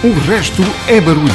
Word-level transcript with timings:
O 0.00 0.12
resto 0.30 0.62
é 0.86 1.00
barulho. 1.00 1.26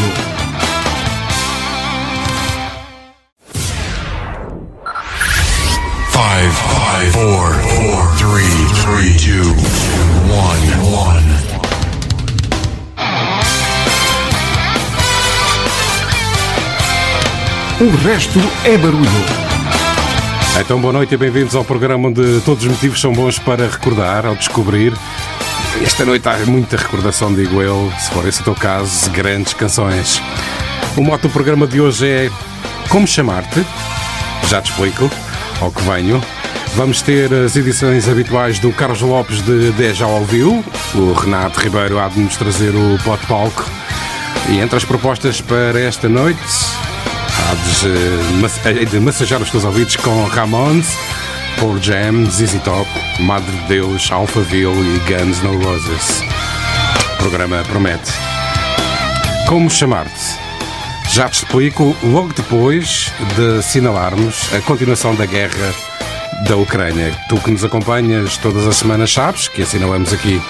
Five, 6.10 6.50
five, 6.50 7.12
four, 7.12 7.52
four, 7.52 8.16
three, 8.16 8.48
three, 8.82 9.18
two, 9.18 9.50
one, 10.32 10.64
one. 10.96 11.28
O 17.82 17.90
resto 18.08 18.40
é 18.64 18.78
barulho. 18.78 19.44
Então, 20.62 20.80
boa 20.80 20.94
noite 20.94 21.16
e 21.16 21.18
bem-vindos 21.18 21.54
ao 21.54 21.66
programa 21.66 22.08
onde 22.08 22.40
todos 22.46 22.64
os 22.64 22.72
motivos 22.72 23.02
são 23.02 23.12
bons 23.12 23.38
para 23.38 23.68
recordar, 23.68 24.26
ao 24.26 24.38
descobrir. 24.38 24.94
Esta 25.82 26.06
noite 26.06 26.28
há 26.30 26.38
muita 26.46 26.78
recordação, 26.78 27.34
digo 27.34 27.62
eu, 27.62 27.92
se 28.00 28.10
for 28.12 28.28
esse 28.28 28.42
o 28.42 28.44
teu 28.44 28.56
caso, 28.56 29.10
grandes 29.10 29.54
canções. 29.54 30.22
O 30.96 31.02
moto 31.02 31.24
do 31.24 31.30
programa 31.30 31.66
de 31.66 31.82
hoje 31.82 32.08
é 32.08 32.32
Como 32.90 33.08
Chamar-te? 33.08 33.66
Já 34.48 34.62
te 34.62 34.72
explico, 34.72 35.10
ao 35.60 35.72
que 35.72 35.82
venho. 35.82 36.24
Vamos 36.76 37.02
ter 37.02 37.34
as 37.34 37.56
edições 37.56 38.08
habituais 38.08 38.60
do 38.60 38.72
Carlos 38.72 39.02
Lopes 39.02 39.42
de 39.42 39.72
10 39.72 39.98
já 39.98 40.08
ouviu. 40.08 40.64
O 40.94 41.14
Renato 41.14 41.60
Ribeiro 41.60 42.00
há 42.00 42.08
de 42.08 42.20
nos 42.20 42.38
trazer 42.38 42.70
o 42.70 42.98
pote 43.04 43.26
palco. 43.26 43.66
E 44.50 44.60
entre 44.60 44.78
as 44.78 44.86
propostas 44.86 45.42
para 45.42 45.80
esta 45.80 46.08
noite, 46.08 46.40
há 47.50 48.74
de, 48.74 48.86
de 48.86 49.00
massajar 49.00 49.42
os 49.42 49.50
teus 49.50 49.64
ouvidos 49.64 49.96
com 49.98 50.26
Ramones, 50.26 50.88
Paul 51.60 51.82
Jam, 51.82 52.26
ZZ 52.26 52.62
Top, 52.64 52.88
Madre 53.24 53.56
de 53.56 53.68
Deus, 53.68 54.12
Alphaville 54.12 54.68
e 54.68 55.00
Guns 55.08 55.42
N' 55.42 55.64
Roses. 55.64 56.22
O 57.14 57.18
programa 57.20 57.64
promete. 57.64 58.12
Como 59.48 59.70
chamar-te? 59.70 60.12
Já 61.10 61.30
te 61.30 61.36
explico 61.36 61.96
logo 62.04 62.34
depois 62.34 63.14
de 63.38 63.60
assinalarmos 63.60 64.54
a 64.54 64.60
continuação 64.62 65.16
da 65.16 65.26
guerra 65.26 65.74
da 66.50 66.58
Ucrânia. 66.58 67.18
Tu 67.30 67.38
que 67.38 67.52
nos 67.52 67.64
acompanhas 67.64 68.36
todas 68.36 68.68
as 68.68 68.76
semanas 68.76 69.14
sabes 69.14 69.48
que 69.48 69.62
assinalamos 69.62 70.12
aqui 70.12 70.42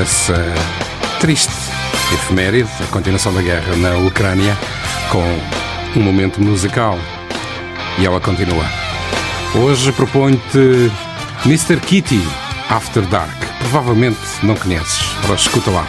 essa 0.00 0.54
triste 1.20 1.52
efeméride, 2.14 2.70
a 2.82 2.86
continuação 2.86 3.34
da 3.34 3.42
guerra 3.42 3.76
na 3.76 3.98
Ucrânia, 3.98 4.56
com 5.10 5.24
um 5.94 6.02
momento 6.02 6.40
musical. 6.40 6.98
E 7.98 8.06
ela 8.06 8.18
continua. 8.18 8.64
Hoje 9.54 9.92
proponho-te 9.92 10.90
Mr. 11.44 11.76
Kitty, 11.84 12.22
After 12.70 13.02
Dark. 13.10 13.34
Provavelmente 13.58 14.16
não 14.44 14.54
conheces. 14.54 15.02
Ora, 15.24 15.34
escuta 15.34 15.72
lá. 15.72 15.88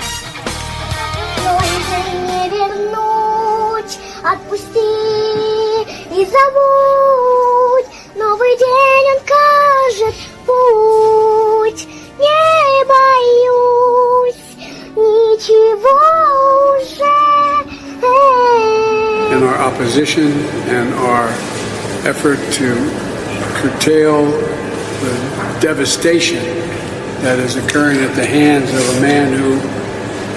In 19.31 19.43
our 19.43 19.61
opposition 19.61 20.31
and 20.69 20.93
our 20.95 21.27
effort 22.07 22.39
to 22.53 22.73
curtail 23.61 24.62
the 25.03 25.59
devastation 25.59 26.43
that 27.23 27.39
is 27.39 27.55
occurring 27.55 27.99
at 27.99 28.15
the 28.15 28.25
hands 28.25 28.69
of 28.71 28.97
a 28.97 29.01
man 29.01 29.33
who, 29.33 29.59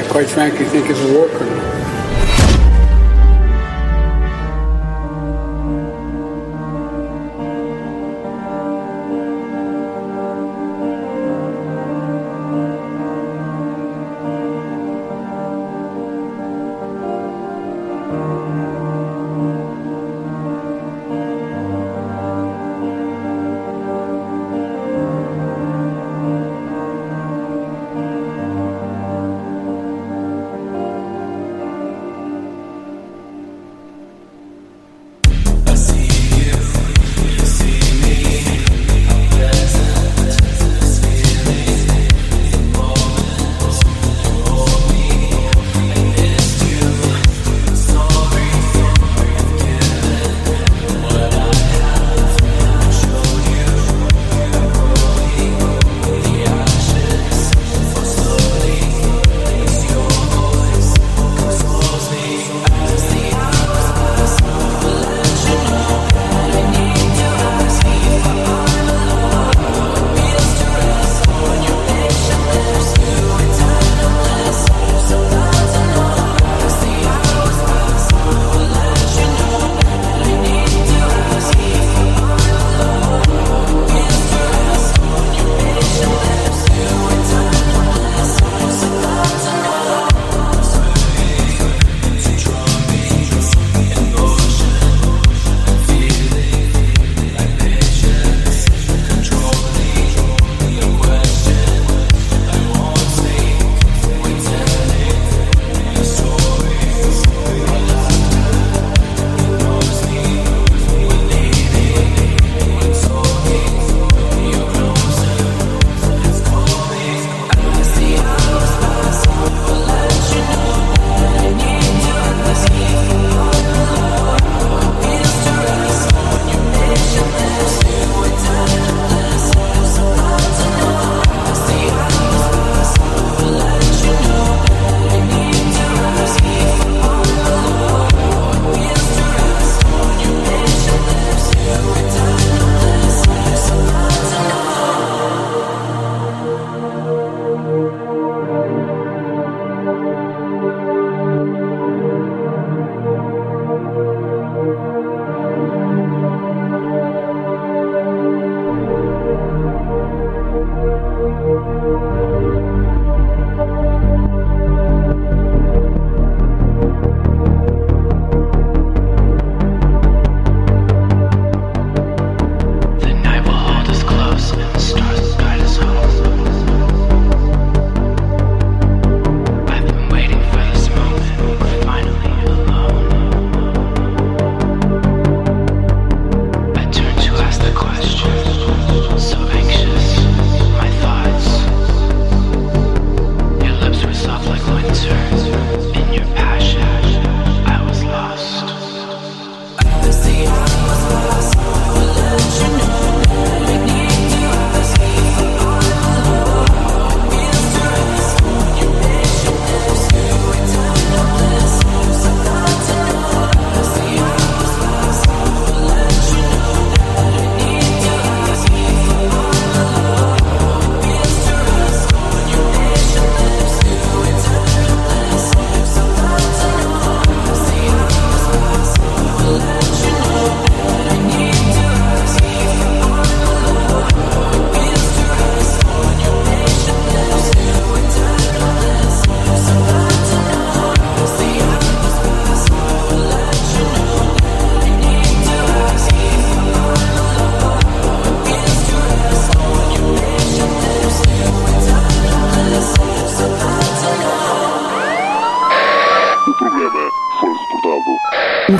I 0.02 0.08
quite 0.10 0.28
frankly, 0.28 0.66
think 0.66 0.90
is 0.90 1.00
a 1.00 1.12
war 1.14 1.28
criminal. 1.28 1.55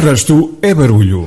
Resto 0.08 0.56
é 0.62 0.72
barulho. 0.72 1.26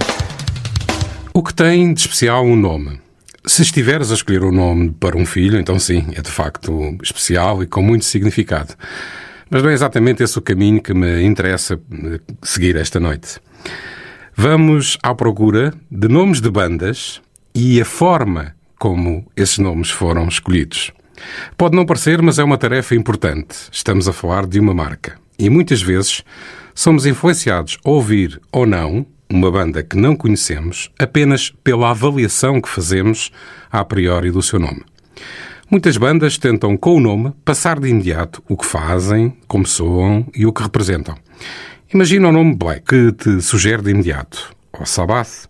O 1.34 1.44
que 1.44 1.54
tem 1.54 1.94
de 1.94 2.00
especial 2.00 2.46
um 2.46 2.56
nome? 2.56 2.98
Se 3.46 3.62
estiveres 3.62 4.10
a 4.10 4.14
escolher 4.14 4.42
um 4.42 4.54
nome 4.54 4.92
para 4.98 5.18
um 5.18 5.26
filho, 5.26 5.60
então 5.60 5.78
sim, 5.78 6.06
é 6.14 6.22
de 6.22 6.32
facto 6.32 6.98
especial 7.04 7.62
e 7.62 7.68
com 7.68 7.82
muito 7.82 8.06
significado. 8.06 8.76
Mas 9.50 9.62
não 9.62 9.70
é 9.70 9.74
exatamente 9.74 10.24
esse 10.24 10.40
o 10.40 10.42
caminho 10.42 10.82
que 10.82 10.94
me 10.94 11.22
interessa 11.24 11.78
eh, 11.92 12.22
seguir 12.42 12.78
esta 12.78 13.02
noite. 13.02 13.42
Vamos 14.34 14.98
à 15.04 15.14
procura 15.14 15.74
de 15.92 16.08
nomes 16.08 16.40
de 16.40 16.50
bandas 16.50 17.22
e 17.54 17.82
a 17.82 17.86
forma 17.86 18.56
como 18.78 19.30
esses 19.36 19.58
nomes 19.58 19.90
foram 19.90 20.26
escolhidos. 20.26 20.94
Pode 21.58 21.76
não 21.76 21.86
parecer, 21.86 22.22
mas 22.22 22.40
é 22.40 22.46
uma 22.46 22.58
tarefa 22.58 22.96
importante. 22.96 23.58
Estamos 23.74 24.08
a 24.08 24.14
falar 24.14 24.48
de 24.48 24.58
uma 24.58 24.74
marca. 24.74 25.20
E 25.38 25.50
muitas 25.50 25.82
vezes 25.82 26.24
somos 26.80 27.06
influenciados 27.06 27.78
a 27.84 27.90
ouvir 27.90 28.40
ou 28.54 28.66
não 28.66 29.06
uma 29.30 29.52
banda 29.52 29.84
que 29.84 29.98
não 29.98 30.16
conhecemos 30.16 30.90
apenas 30.98 31.52
pela 31.62 31.90
avaliação 31.90 32.62
que 32.62 32.70
fazemos 32.70 33.34
a 33.70 33.84
priori 33.84 34.32
do 34.32 34.42
seu 34.42 34.62
nome. 34.62 34.86
Muitas 35.70 35.98
bandas 35.98 36.38
tentam, 36.38 36.78
com 36.78 36.96
o 36.96 37.00
nome, 37.02 37.34
passar 37.44 37.82
de 37.82 37.90
imediato 37.90 38.42
o 38.48 38.56
que 38.56 38.66
fazem, 38.66 39.38
como 39.46 39.66
soam 39.66 40.26
e 40.34 40.46
o 40.46 40.54
que 40.54 40.64
representam. 40.64 41.18
Imagina 41.94 42.30
o 42.30 42.32
nome 42.32 42.56
Black, 42.56 42.86
que 42.86 43.12
te 43.12 43.42
sugere 43.42 43.82
de 43.82 43.92
imediato. 43.92 44.56
Ou 44.72 44.86
Sabbath, 44.86 45.50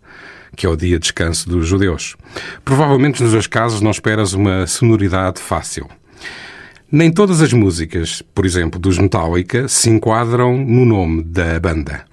que 0.56 0.66
é 0.66 0.70
o 0.70 0.76
dia 0.76 0.98
de 0.98 1.04
descanso 1.04 1.48
dos 1.48 1.68
judeus. 1.68 2.16
Provavelmente 2.66 3.22
nos 3.22 3.34
dois 3.34 3.46
casos 3.46 3.81
não 3.81 3.92
esperas 3.92 4.34
uma 4.34 4.66
sonoridade 4.66 5.40
fácil. 5.40 5.88
Nem 6.91 7.12
todas 7.12 7.39
as 7.39 7.53
músicas, 7.53 8.24
por 8.33 8.47
exemplo, 8.47 8.80
dos 8.80 8.97
Metallica, 8.97 9.68
se 9.68 9.91
enquadram 9.91 10.57
no 10.57 10.86
nome 10.86 11.21
da 11.21 11.59
banda. 11.59 12.03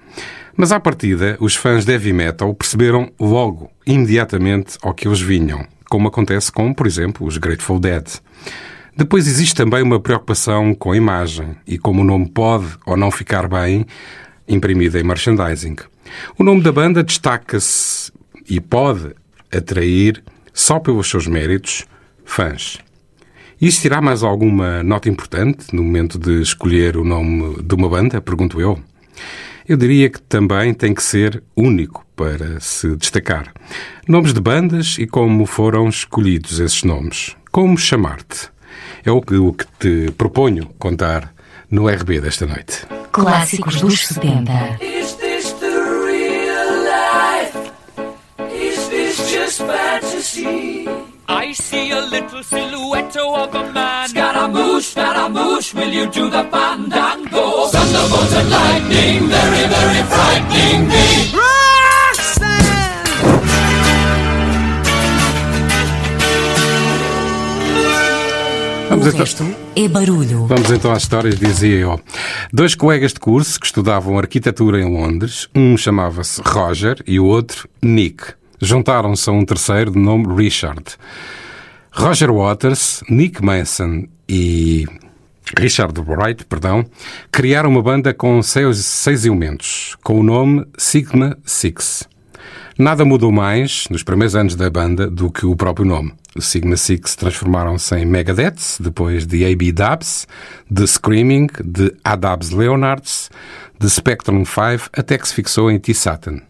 Mas 0.55 0.71
à 0.71 0.79
partida, 0.79 1.35
os 1.39 1.55
fãs 1.55 1.83
de 1.83 1.93
heavy 1.93 2.13
metal 2.13 2.53
perceberam 2.53 3.11
logo, 3.19 3.71
imediatamente, 3.87 4.77
ao 4.83 4.93
que 4.93 5.07
eles 5.07 5.19
vinham, 5.19 5.65
como 5.89 6.07
acontece 6.07 6.51
com, 6.51 6.71
por 6.75 6.85
exemplo, 6.85 7.25
os 7.25 7.37
Grateful 7.37 7.79
Dead. 7.79 8.07
Depois 8.95 9.27
existe 9.27 9.55
também 9.55 9.81
uma 9.81 9.99
preocupação 9.99 10.75
com 10.75 10.91
a 10.91 10.97
imagem 10.97 11.55
e 11.65 11.79
como 11.79 12.01
o 12.01 12.05
nome 12.05 12.29
pode 12.29 12.67
ou 12.85 12.95
não 12.95 13.09
ficar 13.09 13.47
bem 13.47 13.83
imprimido 14.47 14.95
em 14.99 15.03
merchandising. 15.03 15.77
O 16.37 16.43
nome 16.43 16.61
da 16.61 16.71
banda 16.71 17.03
destaca-se 17.03 18.11
e 18.47 18.61
pode 18.61 19.15
atrair, 19.51 20.23
só 20.53 20.79
pelos 20.79 21.09
seus 21.09 21.25
méritos, 21.25 21.83
fãs. 22.23 22.77
Isto 23.59 23.81
terá 23.81 23.99
mais 23.99 24.21
alguma 24.21 24.83
nota 24.83 25.09
importante 25.09 25.75
no 25.75 25.83
momento 25.83 26.19
de 26.19 26.41
escolher 26.41 26.95
o 26.95 27.03
nome 27.03 27.61
de 27.63 27.73
uma 27.73 27.89
banda? 27.89 28.21
Pergunto 28.21 28.61
eu. 28.61 28.79
Eu 29.67 29.75
diria 29.75 30.09
que 30.09 30.21
também 30.21 30.75
tem 30.75 30.93
que 30.93 31.01
ser 31.01 31.43
único 31.55 32.05
para 32.15 32.59
se 32.59 32.95
destacar. 32.95 33.51
Nomes 34.07 34.31
de 34.31 34.39
bandas 34.39 34.97
e 34.99 35.07
como 35.07 35.45
foram 35.47 35.89
escolhidos 35.89 36.59
esses 36.59 36.83
nomes. 36.83 37.35
Como 37.51 37.77
chamar-te? 37.77 38.49
É 39.03 39.11
o 39.11 39.21
que, 39.21 39.35
o 39.35 39.51
que 39.51 39.65
te 39.79 40.11
proponho 40.11 40.67
contar 40.77 41.33
no 41.69 41.89
RB 41.89 42.21
desta 42.21 42.45
noite. 42.45 42.85
Clássicos 43.11 43.81
dos 43.81 44.07
70. 44.07 44.53
Is 44.81 45.15
this 45.15 45.51
the 45.53 45.67
real 45.67 46.83
life? 46.83 47.57
Is 48.53 48.87
this 48.89 49.17
just 49.31 49.57
fantasy? 49.63 50.86
I 51.29 51.51
see 51.53 51.91
a 51.91 52.01
little 52.01 52.41
silhouette 52.41 53.15
of 53.17 53.53
a 53.53 53.71
man. 53.73 54.07
Scaramouche, 54.07 54.91
Scaramouche, 54.91 55.73
will 55.73 55.91
you 55.91 56.05
do 56.09 56.29
the 56.29 56.43
fandango? 56.49 57.67
Thunderbolt 57.69 58.33
and 58.33 58.49
lightning, 58.49 59.27
very, 59.27 59.67
very 59.67 60.03
frightening 60.03 60.87
me. 60.87 61.37
Vamos 68.89 69.05
então- 69.07 69.19
resto 69.19 69.43
é 69.75 69.87
barulho. 69.87 70.45
Vamos 70.47 70.71
então 70.71 70.91
às 70.91 71.03
histórias, 71.03 71.37
dizia 71.37 71.77
eu. 71.79 71.99
Dois 72.53 72.73
colegas 72.73 73.13
de 73.13 73.19
curso 73.19 73.59
que 73.59 73.65
estudavam 73.65 74.17
arquitetura 74.17 74.79
em 74.81 74.85
Londres, 74.91 75.47
um 75.53 75.75
chamava-se 75.77 76.41
Roger 76.43 77.03
e 77.05 77.19
o 77.19 77.25
outro 77.25 77.69
Nick. 77.81 78.36
Juntaram-se 78.59 79.29
a 79.29 79.33
um 79.33 79.45
terceiro 79.45 79.91
de 79.91 79.99
nome 79.99 80.33
Richard. 80.35 80.83
Roger 81.91 82.31
Waters, 82.31 83.03
Nick 83.09 83.43
Mason 83.43 84.05
e 84.27 84.85
Richard 85.57 85.99
Wright, 85.99 86.45
perdão, 86.45 86.85
criaram 87.31 87.69
uma 87.69 87.81
banda 87.81 88.13
com 88.13 88.41
seis, 88.41 88.77
seis 88.77 89.25
elementos, 89.25 89.95
com 90.03 90.19
o 90.19 90.23
nome 90.23 90.65
Sigma 90.77 91.37
Six. 91.45 92.07
Nada 92.77 93.03
mudou 93.03 93.31
mais 93.31 93.87
nos 93.89 94.03
primeiros 94.03 94.35
anos 94.35 94.55
da 94.55 94.69
banda 94.69 95.09
do 95.09 95.31
que 95.31 95.45
o 95.45 95.55
próprio 95.55 95.85
nome. 95.85 96.13
Os 96.35 96.45
Sigma 96.45 96.77
Six 96.77 97.15
transformaram-se 97.15 97.95
em 97.95 98.05
Megadeth, 98.05 98.77
depois 98.79 99.25
de 99.25 99.43
AB 99.45 99.71
Dubs, 99.71 100.27
de 100.69 100.85
Screaming, 100.85 101.47
de 101.63 101.91
Adabs 102.03 102.51
Leonards, 102.51 103.31
de 103.79 103.89
Spectrum 103.89 104.45
5, 104.45 104.89
até 104.93 105.17
que 105.17 105.27
se 105.27 105.33
fixou 105.33 105.71
em 105.71 105.79
T-Satan. 105.79 106.41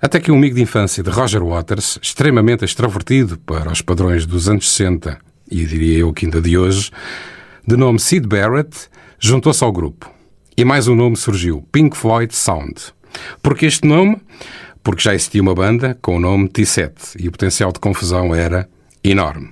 Até 0.00 0.20
que 0.20 0.30
um 0.30 0.36
amigo 0.36 0.56
de 0.56 0.62
infância 0.62 1.02
de 1.02 1.10
Roger 1.10 1.42
Waters, 1.42 1.98
extremamente 2.02 2.64
extrovertido 2.64 3.38
para 3.38 3.72
os 3.72 3.80
padrões 3.80 4.26
dos 4.26 4.48
anos 4.48 4.70
60 4.70 5.18
e 5.50 5.64
diria 5.64 5.98
eu 5.98 6.12
que 6.12 6.26
ainda 6.26 6.40
de 6.40 6.58
hoje, 6.58 6.90
de 7.66 7.76
nome 7.76 7.98
Sid 7.98 8.26
Barrett, 8.26 8.88
juntou-se 9.18 9.62
ao 9.62 9.72
grupo. 9.72 10.10
E 10.56 10.64
mais 10.64 10.88
um 10.88 10.94
nome 10.94 11.16
surgiu, 11.16 11.66
Pink 11.72 11.96
Floyd 11.96 12.34
Sound. 12.34 12.74
Porque 13.42 13.66
este 13.66 13.86
nome? 13.86 14.20
Porque 14.82 15.02
já 15.02 15.14
existia 15.14 15.42
uma 15.42 15.54
banda 15.54 15.96
com 16.00 16.16
o 16.16 16.20
nome 16.20 16.48
T7 16.48 17.16
e 17.18 17.28
o 17.28 17.32
potencial 17.32 17.72
de 17.72 17.80
confusão 17.80 18.34
era 18.34 18.68
enorme. 19.02 19.50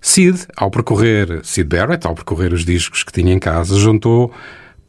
Sid, 0.00 0.46
ao 0.56 0.70
percorrer, 0.70 1.40
Sid 1.44 1.68
Barrett, 1.68 2.06
ao 2.06 2.14
percorrer 2.14 2.52
os 2.52 2.64
discos 2.64 3.02
que 3.04 3.12
tinha 3.12 3.32
em 3.32 3.38
casa, 3.38 3.78
juntou 3.78 4.32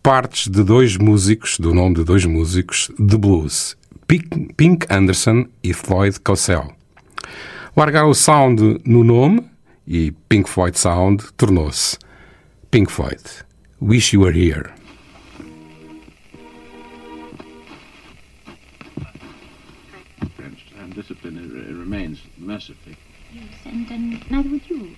partes 0.02 0.48
de 0.48 0.64
dois 0.64 0.98
músicos, 0.98 1.58
do 1.60 1.74
nome 1.74 1.96
de 1.96 2.04
dois 2.04 2.26
músicos, 2.26 2.92
de 3.00 3.18
blues, 3.18 3.78
Pink 4.08 4.56
Pink 4.56 4.86
Anderson 4.90 5.48
e 5.64 5.74
Floyd 5.74 6.20
Cosell. 6.24 6.76
Largaram 7.76 8.10
o 8.10 8.14
sound 8.14 8.82
no 8.86 9.04
nome 9.04 9.50
e 9.88 10.12
Pink 10.30 10.48
Floyd 10.48 10.76
Sound 10.76 11.32
tornou-se 11.38 11.98
Pink 12.70 12.90
Floyd. 12.90 13.22
Wish 13.82 14.14
You 14.14 14.24
Were 14.24 14.34
Here. 14.38 14.74
and 20.80 20.94
discipline 20.94 21.36
remains 21.80 22.20
mercifully. 22.38 22.98
Yes, 23.34 23.46
and, 23.66 23.90
and 23.90 24.32
neither 24.32 24.50
would 24.50 24.70
you, 24.70 24.96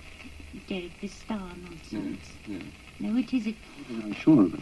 Derek, 0.68 0.92
this 1.02 1.14
star 1.14 1.40
nonsense. 1.64 2.32
Yeah, 2.48 2.60
No, 3.00 3.18
it 3.18 3.34
is. 3.34 3.48
It, 3.48 3.56
I'm 3.90 4.14
sure 4.14 4.44
of 4.44 4.54
it. 4.54 4.62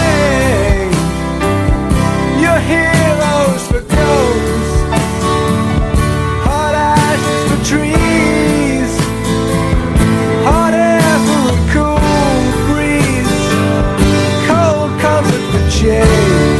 heroes 2.69 3.63
for 3.67 3.81
ghosts? 3.95 4.75
Hot 6.47 6.75
ashes 6.75 7.41
for 7.49 7.59
trees, 7.71 8.91
hot 10.47 10.73
air 10.73 11.15
for 11.27 11.43
a 11.53 11.59
cool 11.73 12.41
breeze, 12.69 13.43
cold 14.47 14.91
for. 15.01 16.50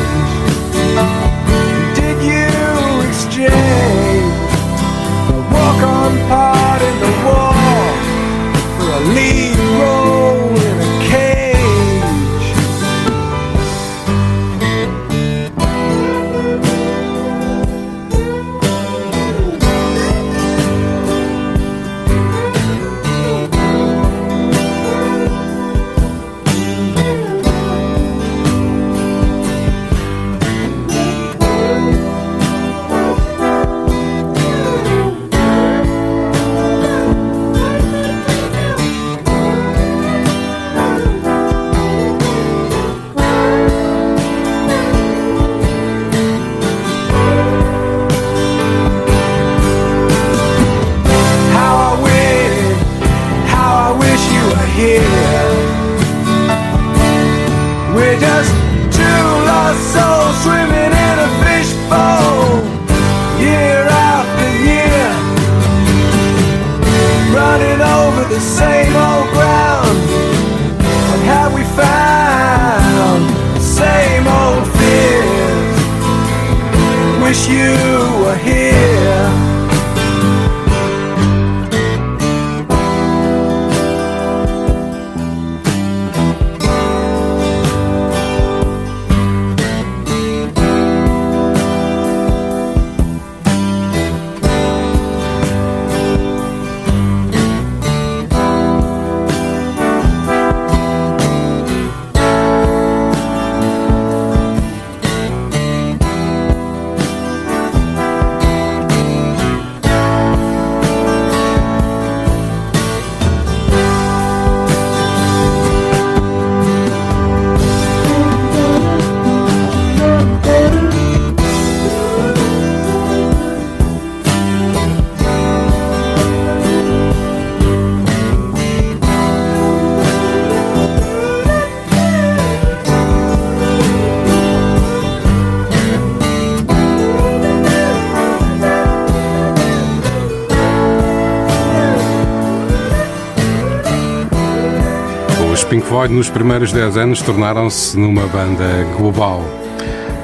Pink 145.71 145.87
Floyd, 145.87 146.11
nos 146.11 146.29
primeiros 146.29 146.73
10 146.73 146.97
anos, 146.97 147.21
tornaram-se 147.21 147.97
numa 147.97 148.27
banda 148.27 148.65
global. 148.97 149.41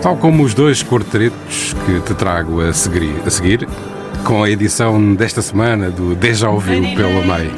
Tal 0.02 0.18
como 0.18 0.44
os 0.44 0.54
dois 0.54 0.84
quartetos 0.84 1.74
que 1.86 2.02
te 2.02 2.14
trago 2.16 2.60
a 2.60 2.74
seguir, 2.74 3.16
a 3.26 3.30
seguir 3.30 3.66
com 4.26 4.44
a 4.44 4.50
edição 4.50 5.16
desta 5.16 5.42
semana 5.42 5.90
do 5.90 6.16
Deja 6.16 6.50
Ouviu 6.50 6.82
pela 6.98 7.26
May. 7.26 7.50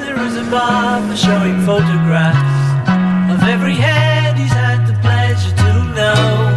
Every 3.52 3.74
head 3.74 4.38
he's 4.38 4.52
had 4.52 4.86
the 4.86 4.94
pleasure 5.02 5.56
to 5.56 5.74
know, 5.96 6.49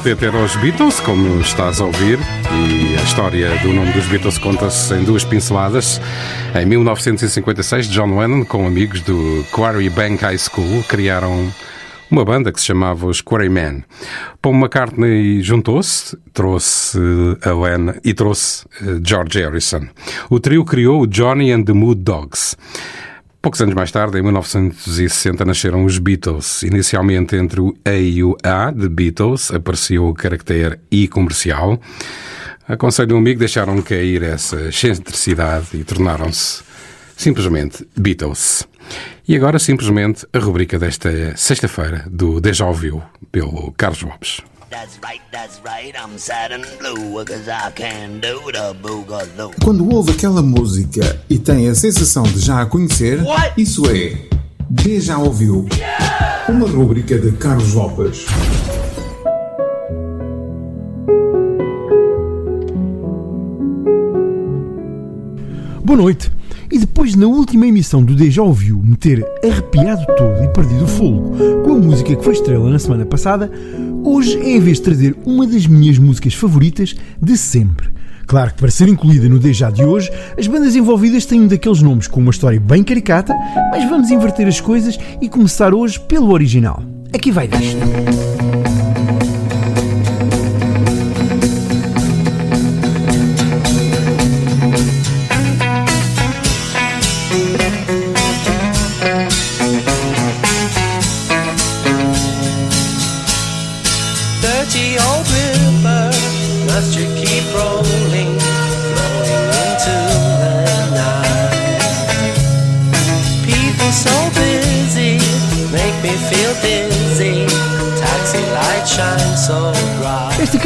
quarteto 0.00 0.24
era 0.24 0.38
os 0.38 0.56
Beatles, 0.56 0.98
como 1.00 1.42
estás 1.42 1.78
a 1.78 1.84
ouvir, 1.84 2.18
e 2.18 2.96
a 2.96 3.02
história 3.02 3.50
do 3.58 3.70
nome 3.70 3.92
dos 3.92 4.06
Beatles 4.06 4.38
conta-se 4.38 4.94
em 4.94 5.04
duas 5.04 5.24
pinceladas. 5.24 6.00
Em 6.54 6.64
1956, 6.64 7.86
John 7.90 8.18
Lennon, 8.18 8.46
com 8.46 8.66
amigos 8.66 9.02
do 9.02 9.44
Quarry 9.52 9.90
Bank 9.90 10.22
High 10.22 10.38
School, 10.38 10.82
criaram 10.84 11.52
uma 12.10 12.24
banda 12.24 12.50
que 12.50 12.58
se 12.58 12.68
chamava 12.68 13.06
os 13.06 13.20
Quarrymen. 13.20 13.84
Paul 14.40 14.54
McCartney 14.54 15.42
juntou-se, 15.42 16.16
trouxe 16.32 16.98
a 17.42 17.52
Lennon 17.52 17.92
e 18.02 18.14
trouxe 18.14 18.64
eh, 18.80 19.00
George 19.04 19.38
Harrison. 19.38 19.86
O 20.30 20.40
trio 20.40 20.64
criou 20.64 21.02
o 21.02 21.06
Johnny 21.06 21.52
and 21.52 21.64
the 21.64 21.74
Mood 21.74 22.00
Dogs. 22.00 22.56
Poucos 23.42 23.62
anos 23.62 23.74
mais 23.74 23.90
tarde, 23.90 24.18
em 24.18 24.22
1960, 24.22 25.46
nasceram 25.46 25.86
os 25.86 25.98
Beatles. 25.98 26.62
Inicialmente 26.62 27.36
entre 27.36 27.58
o 27.58 27.74
A 27.86 27.92
e 27.92 28.22
o 28.22 28.36
A 28.42 28.70
de 28.70 28.86
Beatles 28.86 29.50
apareceu 29.50 30.08
o 30.08 30.14
caractere 30.14 30.78
I 30.92 31.08
comercial. 31.08 31.80
Aconselho 32.68 33.16
um 33.16 33.18
amigo, 33.18 33.38
deixaram 33.38 33.80
cair 33.80 34.22
essa 34.22 34.68
excentricidade 34.68 35.68
e 35.72 35.82
tornaram-se 35.82 36.62
simplesmente 37.16 37.88
Beatles. 37.98 38.68
E 39.26 39.34
agora, 39.34 39.58
simplesmente, 39.58 40.26
a 40.34 40.38
rubrica 40.38 40.78
desta 40.78 41.34
sexta-feira 41.34 42.04
do 42.10 42.42
Deja 42.42 42.70
Vu, 42.70 43.02
pelo 43.32 43.72
Carlos 43.72 44.02
Lopes. 44.02 44.42
That's 44.70 45.00
right, 45.02 45.20
that's 45.32 45.60
right, 45.64 45.92
I'm 46.00 46.16
sad 46.16 46.52
and 46.52 46.64
blue, 46.78 47.24
cause 47.24 47.48
I 47.48 47.72
can 47.72 48.20
do 48.20 48.52
the 48.52 48.72
boogaloo. 48.80 49.50
Quando 49.64 49.92
ouve 49.92 50.12
aquela 50.12 50.40
música 50.42 51.20
e 51.28 51.40
tem 51.40 51.68
a 51.68 51.74
sensação 51.74 52.22
de 52.22 52.38
já 52.38 52.62
a 52.62 52.66
conhecer, 52.66 53.18
isso 53.56 53.82
é 53.90 54.16
Deja 54.70 55.18
Ouviu. 55.18 55.66
Uma 56.48 56.68
rúbrica 56.68 57.18
de 57.18 57.32
Carlos 57.32 57.74
Lopes. 57.74 58.26
Boa 65.82 65.96
noite. 65.96 66.30
E 66.70 66.78
depois, 66.78 67.16
na 67.16 67.26
última 67.26 67.66
emissão 67.66 68.02
do 68.02 68.14
Deja 68.14 68.42
Ouviu, 68.42 68.80
me 68.80 68.96
ter 68.96 69.26
arrepiado 69.44 70.06
todo 70.16 70.44
e 70.44 70.48
perdido 70.48 70.84
o 70.84 70.88
fôlego 70.88 71.64
com 71.64 71.72
a 71.72 71.78
música 71.78 72.14
que 72.14 72.22
foi 72.22 72.32
estrela 72.32 72.70
na 72.70 72.78
semana 72.78 73.04
passada, 73.04 73.50
hoje 74.04 74.38
é 74.38 74.56
a 74.56 74.60
vez 74.60 74.76
de 74.76 74.84
trazer 74.84 75.16
uma 75.26 75.46
das 75.46 75.66
minhas 75.66 75.98
músicas 75.98 76.34
favoritas 76.34 76.94
de 77.20 77.36
sempre. 77.36 77.90
Claro 78.24 78.52
que 78.52 78.60
para 78.60 78.70
ser 78.70 78.88
incluída 78.88 79.28
no 79.28 79.40
Deja 79.40 79.68
de 79.68 79.84
hoje, 79.84 80.12
as 80.38 80.46
bandas 80.46 80.76
envolvidas 80.76 81.26
têm 81.26 81.40
um 81.40 81.48
daqueles 81.48 81.82
nomes 81.82 82.06
com 82.06 82.20
uma 82.20 82.30
história 82.30 82.60
bem 82.60 82.84
caricata, 82.84 83.34
mas 83.72 83.88
vamos 83.90 84.08
inverter 84.08 84.46
as 84.46 84.60
coisas 84.60 84.96
e 85.20 85.28
começar 85.28 85.74
hoje 85.74 85.98
pelo 85.98 86.30
original. 86.30 86.80
Aqui 87.12 87.32
vai 87.32 87.48
disto. 87.48 88.39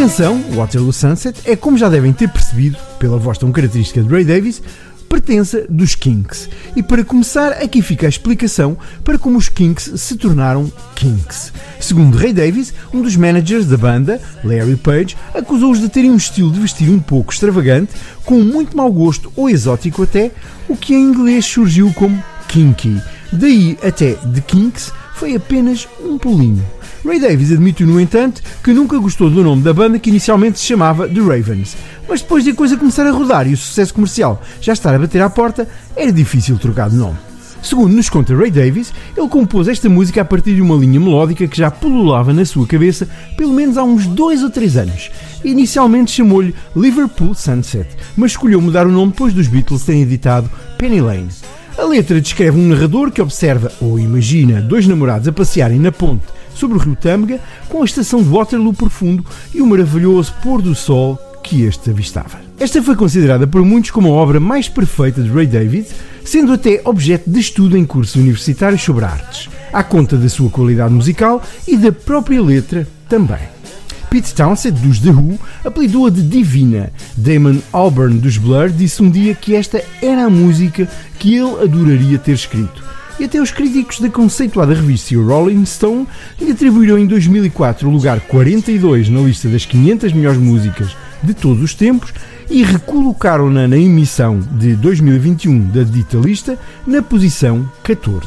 Canção, 0.05 0.39
Waterloo 0.51 0.93
Sunset, 0.93 1.41
é 1.47 1.57
como 1.57 1.79
já 1.79 1.89
devem 1.89 2.13
ter 2.13 2.29
percebido, 2.29 2.77
pela 2.99 3.17
voz 3.17 3.39
tão 3.39 3.51
característica 3.51 4.03
de 4.03 4.09
Ray 4.11 4.23
Davis, 4.23 4.61
pertença 5.09 5.65
dos 5.67 5.95
Kinks. 5.95 6.47
E 6.77 6.83
para 6.83 7.03
começar, 7.03 7.53
aqui 7.53 7.81
fica 7.81 8.05
a 8.05 8.09
explicação 8.11 8.77
para 9.03 9.19
como 9.19 9.39
os 9.39 9.49
Kinks 9.49 9.93
se 9.97 10.17
tornaram 10.17 10.71
Kinks. 10.95 11.55
Segundo 11.81 12.19
Ray 12.19 12.35
Davis, 12.35 12.75
um 12.93 13.01
dos 13.01 13.17
managers 13.17 13.65
da 13.65 13.79
banda, 13.79 14.21
Larry 14.45 14.77
Page, 14.77 15.17
acusou-os 15.33 15.81
de 15.81 15.89
terem 15.89 16.11
um 16.11 16.17
estilo 16.17 16.53
de 16.53 16.61
vestir 16.61 16.91
um 16.91 17.01
pouco 17.01 17.33
extravagante, 17.33 17.95
com 18.27 18.41
muito 18.41 18.77
mau 18.77 18.93
gosto 18.93 19.33
ou 19.35 19.49
exótico 19.49 20.03
até, 20.03 20.33
o 20.69 20.77
que 20.77 20.93
em 20.93 21.01
inglês 21.01 21.47
surgiu 21.47 21.91
como 21.95 22.23
kinky. 22.49 23.01
Daí 23.33 23.79
até 23.83 24.13
The 24.13 24.43
Kinks 24.43 24.93
foi 25.15 25.35
apenas 25.35 25.89
um 26.05 26.19
pulinho. 26.19 26.63
Ray 27.05 27.21
Davis 27.21 27.53
admitiu, 27.53 27.87
no 27.87 28.01
entanto, 28.01 28.43
que 28.63 28.73
nunca 28.73 28.99
gostou 28.99 29.29
do 29.29 29.45
nome 29.45 29.63
da 29.63 29.75
banda 29.75 29.99
que 29.99 30.09
inicialmente 30.09 30.59
se 30.59 30.65
chamava 30.65 31.07
The 31.07 31.21
Ravens. 31.21 31.77
Mas 32.09 32.23
depois 32.23 32.43
de 32.43 32.51
a 32.51 32.55
coisa 32.55 32.79
começar 32.79 33.07
a 33.07 33.11
rodar 33.11 33.47
e 33.47 33.53
o 33.53 33.57
sucesso 33.59 33.93
comercial 33.93 34.43
já 34.59 34.73
estar 34.73 34.95
a 34.95 34.99
bater 34.99 35.21
à 35.21 35.29
porta, 35.29 35.69
era 35.95 36.11
difícil 36.11 36.59
trocar 36.59 36.89
de 36.89 36.97
nome. 36.97 37.19
Segundo 37.63 37.95
nos 37.95 38.09
conta 38.09 38.35
Ray 38.35 38.51
Davis, 38.51 38.93
ele 39.17 39.29
compôs 39.29 39.69
esta 39.69 39.89
música 39.89 40.23
a 40.23 40.25
partir 40.25 40.55
de 40.55 40.63
uma 40.63 40.77
linha 40.77 40.99
melódica 40.99 41.47
que 41.47 41.57
já 41.57 41.71
pululava 41.71 42.33
na 42.33 42.45
sua 42.45 42.67
cabeça 42.67 43.09
pelo 43.37 43.53
menos 43.53 43.77
há 43.77 43.85
uns 43.85 44.07
dois 44.07 44.43
ou 44.43 44.51
três 44.51 44.77
anos. 44.77 45.11
Inicialmente 45.45 46.11
chamou-lhe 46.11 46.55
Liverpool 46.75 47.35
Sunset, 47.35 47.89
mas 48.17 48.33
escolheu 48.33 48.61
mudar 48.61 48.87
o 48.87 48.93
nome 48.93 49.13
depois 49.13 49.33
dos 49.33 49.47
Beatles 49.47 49.83
terem 49.83 50.03
editado 50.03 50.51
Penny 50.79 51.01
Lane. 51.01 51.29
A 51.77 51.85
letra 51.85 52.21
descreve 52.21 52.59
um 52.59 52.69
narrador 52.69 53.11
que 53.11 53.21
observa 53.21 53.73
ou 53.81 53.99
imagina 53.99 54.61
dois 54.61 54.87
namorados 54.87 55.27
a 55.27 55.33
passearem 55.33 55.79
na 55.79 55.91
ponte 55.91 56.25
sobre 56.55 56.77
o 56.77 56.81
rio 56.81 56.97
Tâmega 56.97 57.41
com 57.69 57.83
a 57.83 57.85
estação 57.85 58.23
de 58.23 58.29
Waterloo 58.29 58.73
por 58.73 58.91
fundo 58.91 59.25
e 59.55 59.61
o 59.61 59.67
maravilhoso 59.67 60.35
pôr 60.43 60.63
do 60.63 60.75
sol 60.75 61.19
que 61.43 61.63
este 61.63 61.91
avistava. 61.91 62.39
Esta 62.59 62.83
foi 62.83 62.97
considerada 62.97 63.47
por 63.47 63.65
muitos 63.65 63.91
como 63.91 64.09
a 64.09 64.13
obra 64.13 64.41
mais 64.41 64.69
perfeita 64.69 65.23
de 65.23 65.31
Ray 65.31 65.47
David, 65.47 65.87
sendo 66.25 66.53
até 66.53 66.81
objeto 66.85 67.29
de 67.29 67.39
estudo 67.39 67.77
em 67.77 67.85
cursos 67.85 68.15
universitários 68.15 68.83
sobre 68.83 69.05
artes, 69.05 69.51
à 69.73 69.83
conta 69.83 70.17
da 70.17 70.29
sua 70.29 70.49
qualidade 70.49 70.95
musical 70.95 71.43
e 71.69 71.77
da 71.77 71.93
própria 71.93 72.41
letra 72.41 72.89
também. 73.09 73.55
Pete 74.09 74.33
Townsend, 74.33 74.81
dos 74.81 75.01
The 75.01 75.11
Who, 75.11 75.39
apelidou-a 75.65 76.09
de 76.09 76.23
Divina. 76.23 76.93
Damon 77.17 77.59
Albarn, 77.73 78.19
dos 78.19 78.39
Blur, 78.39 78.71
disse 78.71 79.03
um 79.03 79.11
dia 79.11 79.35
que 79.35 79.57
esta 79.57 79.83
era 80.01 80.27
a 80.27 80.31
música 80.31 80.89
que 81.19 81.35
ele 81.35 81.61
adoraria 81.61 82.17
ter 82.17 82.33
escrito. 82.33 82.94
E 83.19 83.25
até 83.25 83.41
os 83.41 83.53
críticos 83.53 84.01
da 84.01 84.09
conceituada 84.09 84.75
revista 84.75 85.15
Rolling 85.17 85.65
Stone 85.65 86.07
lhe 86.41 86.51
atribuíram 86.51 86.99
em 86.99 87.07
2004 87.07 87.89
o 87.89 87.93
lugar 87.93 88.21
42 88.21 89.09
na 89.09 89.21
lista 89.21 89.49
das 89.49 89.65
500 89.65 90.13
melhores 90.13 90.39
músicas 90.39 90.97
de 91.23 91.33
todos 91.33 91.63
os 91.63 91.75
tempos 91.75 92.13
e 92.51 92.63
recolocaram-na 92.63 93.69
na 93.69 93.77
emissão 93.77 94.41
de 94.59 94.75
2021 94.77 95.71
da 95.71 95.83
dita 95.85 96.17
lista 96.19 96.59
na 96.87 97.03
posição 97.03 97.69
14. 97.83 98.27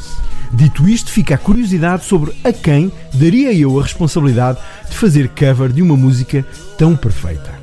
Dito 0.52 0.88
isto, 0.88 1.10
fica 1.10 1.34
a 1.34 1.38
curiosidade 1.38 2.04
sobre 2.04 2.32
a 2.42 2.52
quem 2.52 2.90
daria 3.12 3.52
eu 3.52 3.78
a 3.78 3.82
responsabilidade 3.82 4.58
de 4.88 4.96
fazer 4.96 5.28
cover 5.28 5.70
de 5.70 5.82
uma 5.82 5.96
música 5.96 6.44
tão 6.78 6.96
perfeita. 6.96 7.58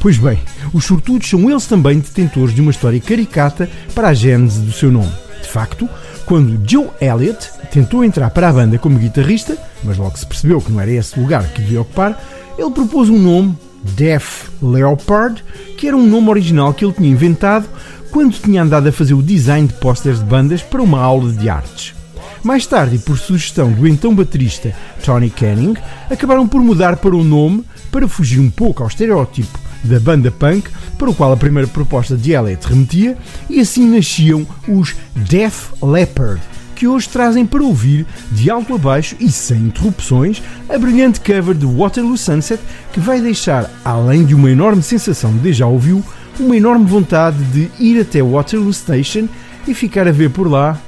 Pois 0.00 0.18
bem, 0.18 0.38
os 0.72 0.84
sortudos 0.84 1.28
são 1.28 1.50
eles 1.50 1.66
também 1.66 1.98
detentores 1.98 2.54
de 2.54 2.60
uma 2.60 2.70
história 2.70 3.00
caricata 3.00 3.68
para 3.94 4.08
a 4.08 4.14
gênese 4.14 4.60
do 4.60 4.70
seu 4.70 4.92
nome. 4.92 5.12
De 5.42 5.48
facto, 5.48 5.88
Quando 6.26 6.58
Joe 6.68 6.88
Elliott 7.00 7.50
tentou 7.70 8.04
entrar 8.04 8.30
para 8.30 8.48
a 8.48 8.52
banda 8.52 8.78
como 8.78 8.98
guitarrista, 8.98 9.58
mas 9.82 9.98
logo 9.98 10.16
se 10.16 10.26
percebeu 10.26 10.60
que 10.60 10.72
não 10.72 10.80
era 10.80 10.90
esse 10.90 11.18
lugar 11.20 11.44
que 11.48 11.60
devia 11.60 11.82
ocupar, 11.82 12.18
ele 12.56 12.70
propôs 12.70 13.10
um 13.10 13.18
nome, 13.18 13.56
Def 13.82 14.48
Leopard, 14.62 15.44
que 15.76 15.86
era 15.86 15.96
um 15.96 16.06
nome 16.06 16.30
original 16.30 16.72
que 16.72 16.84
ele 16.84 16.94
tinha 16.94 17.10
inventado 17.10 17.68
quando 18.10 18.38
tinha 18.38 18.62
andado 18.62 18.88
a 18.88 18.92
fazer 18.92 19.12
o 19.12 19.22
design 19.22 19.68
de 19.68 19.74
pósteres 19.74 20.20
de 20.20 20.24
bandas 20.24 20.62
para 20.62 20.80
uma 20.80 21.00
aula 21.00 21.30
de 21.32 21.48
artes. 21.48 21.94
Mais 22.42 22.66
tarde, 22.66 22.98
por 22.98 23.18
sugestão 23.18 23.72
do 23.72 23.86
então 23.86 24.14
baterista 24.14 24.74
Tony 25.04 25.28
Canning, 25.30 25.74
acabaram 26.10 26.46
por 26.46 26.62
mudar 26.62 26.96
para 26.96 27.14
o 27.14 27.24
nome 27.24 27.64
para 27.90 28.08
fugir 28.08 28.40
um 28.40 28.50
pouco 28.50 28.82
ao 28.82 28.88
estereótipo 28.88 29.63
da 29.84 30.00
banda 30.00 30.30
punk, 30.30 30.68
para 30.98 31.10
o 31.10 31.14
qual 31.14 31.32
a 31.32 31.36
primeira 31.36 31.68
proposta 31.68 32.16
de 32.16 32.32
Elliott 32.32 32.66
remetia, 32.66 33.16
e 33.48 33.60
assim 33.60 33.88
nasciam 33.88 34.46
os 34.66 34.94
Def 35.14 35.70
Leppard, 35.82 36.40
que 36.74 36.88
hoje 36.88 37.08
trazem 37.08 37.46
para 37.46 37.62
ouvir, 37.62 38.06
de 38.32 38.50
alto 38.50 38.74
a 38.74 38.78
baixo 38.78 39.14
e 39.20 39.30
sem 39.30 39.58
interrupções, 39.58 40.42
a 40.68 40.78
brilhante 40.78 41.20
cover 41.20 41.54
de 41.54 41.66
Waterloo 41.66 42.16
Sunset, 42.16 42.60
que 42.92 43.00
vai 43.00 43.20
deixar, 43.20 43.70
além 43.84 44.24
de 44.24 44.34
uma 44.34 44.50
enorme 44.50 44.82
sensação 44.82 45.32
de 45.32 45.38
déjà 45.38 45.66
ouviu, 45.66 46.02
uma 46.38 46.56
enorme 46.56 46.84
vontade 46.84 47.42
de 47.44 47.70
ir 47.78 48.00
até 48.00 48.22
Waterloo 48.22 48.72
Station 48.72 49.28
e 49.66 49.74
ficar 49.74 50.08
a 50.08 50.12
ver 50.12 50.30
por 50.30 50.50
lá 50.50 50.78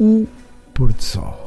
o 0.00 0.26
pôr 0.72 0.92
do 0.92 1.02
sol. 1.02 1.46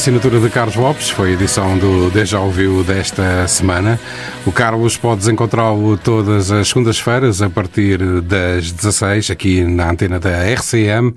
Assinatura 0.00 0.40
de 0.40 0.48
Carlos 0.48 0.76
Lopes, 0.76 1.10
foi 1.10 1.28
a 1.28 1.32
edição 1.34 1.76
do 1.76 2.10
Deja 2.10 2.40
Ouviu 2.40 2.82
desta 2.82 3.46
semana. 3.46 4.00
O 4.46 4.50
Carlos 4.50 4.96
podes 4.96 5.28
encontrá-lo 5.28 5.98
todas 5.98 6.50
as 6.50 6.68
segundas-feiras 6.68 7.42
a 7.42 7.50
partir 7.50 7.98
das 8.22 8.72
16 8.72 9.30
aqui 9.30 9.62
na 9.62 9.90
antena 9.90 10.18
da 10.18 10.30
RCM 10.30 11.14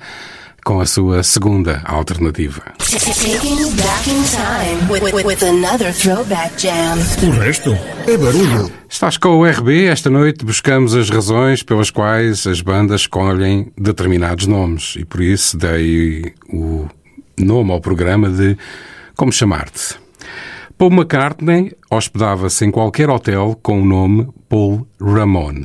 com 0.66 0.82
a 0.82 0.86
sua 0.86 1.24
segunda 1.24 1.82
alternativa. 1.86 2.62
Taking 2.80 3.62
you 3.62 3.72
back 3.72 4.10
in 4.10 4.22
time 4.26 4.92
with, 4.92 5.14
with, 5.14 5.26
with 5.28 5.44
another 5.46 5.94
throwback 5.94 6.62
jam. 6.62 6.98
O 7.26 7.40
resto 7.40 7.72
é 8.06 8.18
barulho. 8.18 8.70
Estás 8.90 9.16
com 9.16 9.40
o 9.40 9.46
RB. 9.46 9.86
Esta 9.86 10.10
noite 10.10 10.44
buscamos 10.44 10.94
as 10.94 11.10
razões 11.10 11.64
pelas 11.64 11.90
quais 11.90 12.46
as 12.46 12.60
bandas 12.60 13.02
escolhem 13.02 13.72
determinados 13.78 14.46
nomes 14.46 14.96
e 14.98 15.06
por 15.06 15.22
isso 15.22 15.58
dei 15.58 16.34
o 16.52 16.86
nome 17.38 17.72
ao 17.72 17.82
programa 17.82 18.30
de 18.30 18.58
Como 19.16 19.32
Chamar-te. 19.32 19.96
Paul 20.78 20.92
McCartney 20.92 21.74
hospedava-se 21.90 22.66
em 22.66 22.72
qualquer 22.72 23.10
hotel 23.10 23.58
com 23.62 23.82
o 23.82 23.86
nome 23.86 24.28
Paul 24.50 24.88
Ramon. 25.00 25.64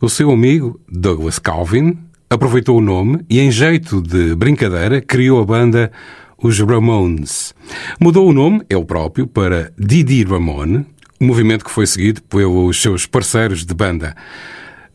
O 0.00 0.08
seu 0.08 0.30
amigo 0.30 0.80
Douglas 0.88 1.38
Calvin 1.38 1.98
aproveitou 2.28 2.78
o 2.78 2.82
nome 2.82 3.24
e, 3.30 3.40
em 3.40 3.50
jeito 3.50 4.00
de 4.00 4.34
brincadeira, 4.34 5.00
criou 5.00 5.40
a 5.40 5.44
banda 5.44 5.90
Os 6.36 6.58
Ramones. 6.60 7.54
Mudou 8.00 8.28
o 8.28 8.32
nome, 8.32 8.62
ele 8.68 8.84
próprio, 8.84 9.26
para 9.26 9.72
Didi 9.78 10.22
Ramone, 10.24 10.84
um 11.20 11.26
movimento 11.26 11.64
que 11.64 11.70
foi 11.70 11.86
seguido 11.86 12.22
pelos 12.22 12.80
seus 12.80 13.06
parceiros 13.06 13.64
de 13.64 13.74
banda. 13.74 14.14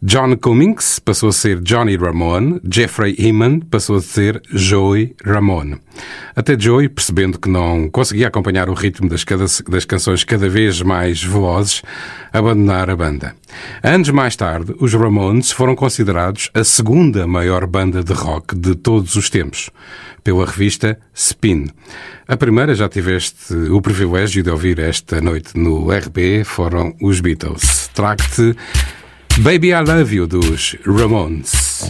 John 0.04 0.36
Cummings 0.36 0.98
passou 0.98 1.30
a 1.30 1.32
ser 1.32 1.62
Johnny 1.62 1.96
Ramone, 1.96 2.60
Jeffrey 2.68 3.16
Eman 3.20 3.60
passou 3.60 3.98
a 3.98 4.02
ser 4.02 4.42
Joey 4.52 5.16
Ramone. 5.24 5.78
Até 6.36 6.60
Joey, 6.60 6.90
percebendo 6.90 7.38
que 7.38 7.48
não 7.48 7.88
conseguia 7.88 8.28
acompanhar 8.28 8.68
o 8.68 8.74
ritmo 8.74 9.08
das, 9.08 9.24
das 9.70 9.86
canções 9.86 10.24
cada 10.24 10.50
vez 10.50 10.82
mais 10.82 11.22
velozes, 11.22 11.84
abandonar 12.34 12.90
a 12.90 12.96
banda. 12.96 13.36
Anos 13.84 14.10
mais 14.10 14.36
tarde, 14.36 14.74
os 14.80 14.92
Ramones 14.92 15.52
foram 15.52 15.76
considerados 15.76 16.50
a 16.52 16.64
segunda 16.64 17.28
maior 17.28 17.68
banda 17.68 18.04
de 18.04 18.14
rock 18.14 18.56
de 18.56 18.74
todos 18.74 19.16
os 19.16 19.30
tempos, 19.30 19.70
pela 20.24 20.48
revista 20.48 20.98
Spin. 21.14 21.68
A 22.28 22.36
primeira 22.36 22.74
já 22.74 22.90
tiveste 22.90 23.54
o 23.54 23.80
privilégio 23.80 24.42
de 24.42 24.50
ouvir 24.50 24.80
esta 24.80 25.22
noite 25.22 25.56
no 25.56 25.92
RB, 25.92 26.44
foram 26.44 26.96
os 27.00 27.20
Beatles. 27.20 27.88
Trago-te 27.94 28.56
Baby 29.38 29.70
I 29.70 29.84
Love 29.86 30.14
You 30.14 30.28
dos 30.28 30.78
Ramones. 30.84 31.90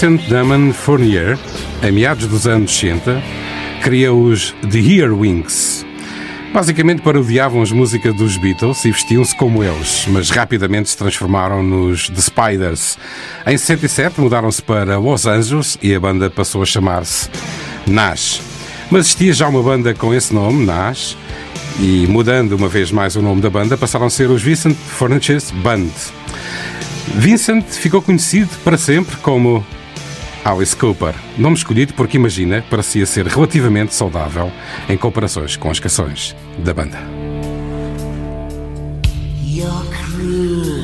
Vincent 0.00 0.30
Damon 0.30 0.72
Fournier, 0.72 1.38
em 1.82 1.92
meados 1.92 2.26
dos 2.26 2.46
anos 2.46 2.74
60, 2.74 3.22
cria 3.82 4.10
os 4.10 4.54
The 4.62 4.78
Earwings. 4.78 5.84
Basicamente 6.54 7.02
parodiavam 7.02 7.60
as 7.60 7.70
músicas 7.70 8.14
dos 8.14 8.38
Beatles 8.38 8.82
e 8.86 8.92
vestiam-se 8.92 9.36
como 9.36 9.62
eles, 9.62 10.06
mas 10.08 10.30
rapidamente 10.30 10.88
se 10.88 10.96
transformaram 10.96 11.62
nos 11.62 12.08
The 12.08 12.20
Spiders. 12.22 12.96
Em 13.46 13.58
67 13.58 14.18
mudaram-se 14.18 14.62
para 14.62 14.96
Los 14.96 15.26
Angeles 15.26 15.76
e 15.82 15.94
a 15.94 16.00
banda 16.00 16.30
passou 16.30 16.62
a 16.62 16.64
chamar-se 16.64 17.28
Nash. 17.86 18.40
Mas 18.90 19.00
existia 19.00 19.34
já 19.34 19.48
uma 19.48 19.62
banda 19.62 19.92
com 19.92 20.14
esse 20.14 20.32
nome, 20.32 20.64
Nash, 20.64 21.14
e 21.78 22.06
mudando 22.08 22.52
uma 22.52 22.68
vez 22.68 22.90
mais 22.90 23.16
o 23.16 23.20
nome 23.20 23.42
da 23.42 23.50
banda, 23.50 23.76
passaram 23.76 24.06
a 24.06 24.10
ser 24.10 24.30
os 24.30 24.40
Vincent 24.40 24.74
Furnitures 24.74 25.50
Band. 25.50 25.90
Vincent 27.16 27.66
ficou 27.66 28.00
conhecido 28.00 28.48
para 28.64 28.78
sempre 28.78 29.14
como 29.18 29.62
Alice 30.50 30.74
Cooper, 30.74 31.14
nome 31.38 31.54
escolhido 31.56 31.94
porque 31.94 32.16
imagina 32.16 32.64
parecia 32.68 33.06
ser 33.06 33.24
relativamente 33.24 33.94
saudável 33.94 34.50
em 34.88 34.96
comparações 34.96 35.56
com 35.56 35.70
as 35.70 35.78
canções 35.78 36.34
da 36.58 36.74
banda. 36.74 36.98
Your 39.44 39.84
cruel 39.90 40.79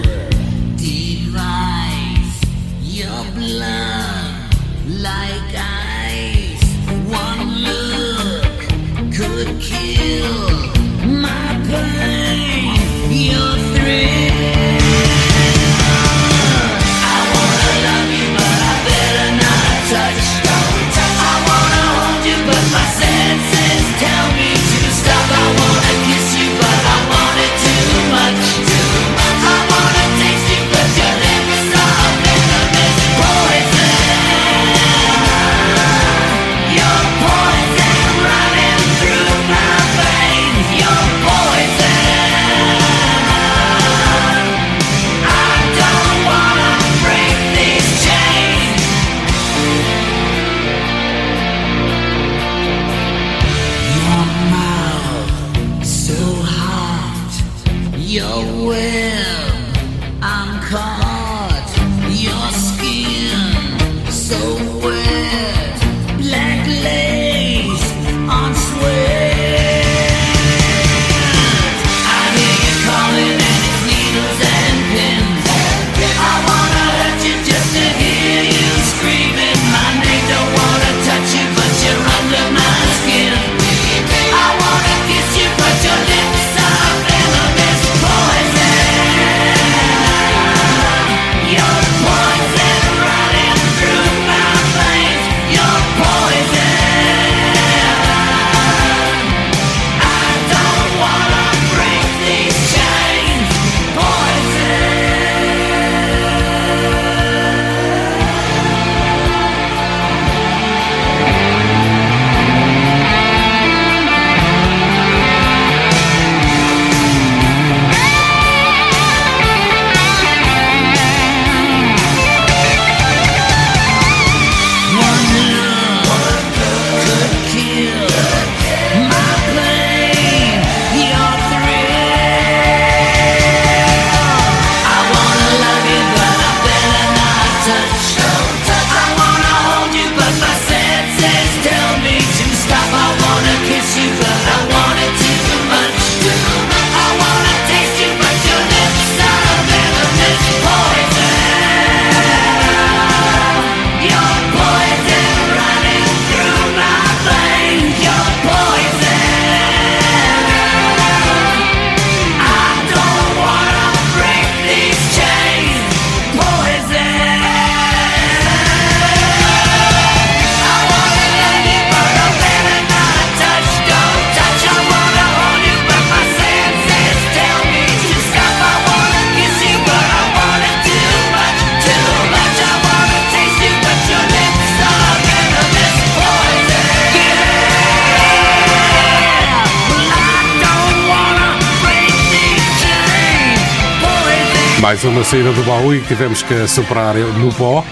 baú 195.67 195.92
e 195.92 196.00
que 196.00 196.06
tivemos 196.06 196.42
que 196.42 196.67
superar 196.67 197.14
no 197.14 197.52
pó. 197.52 197.85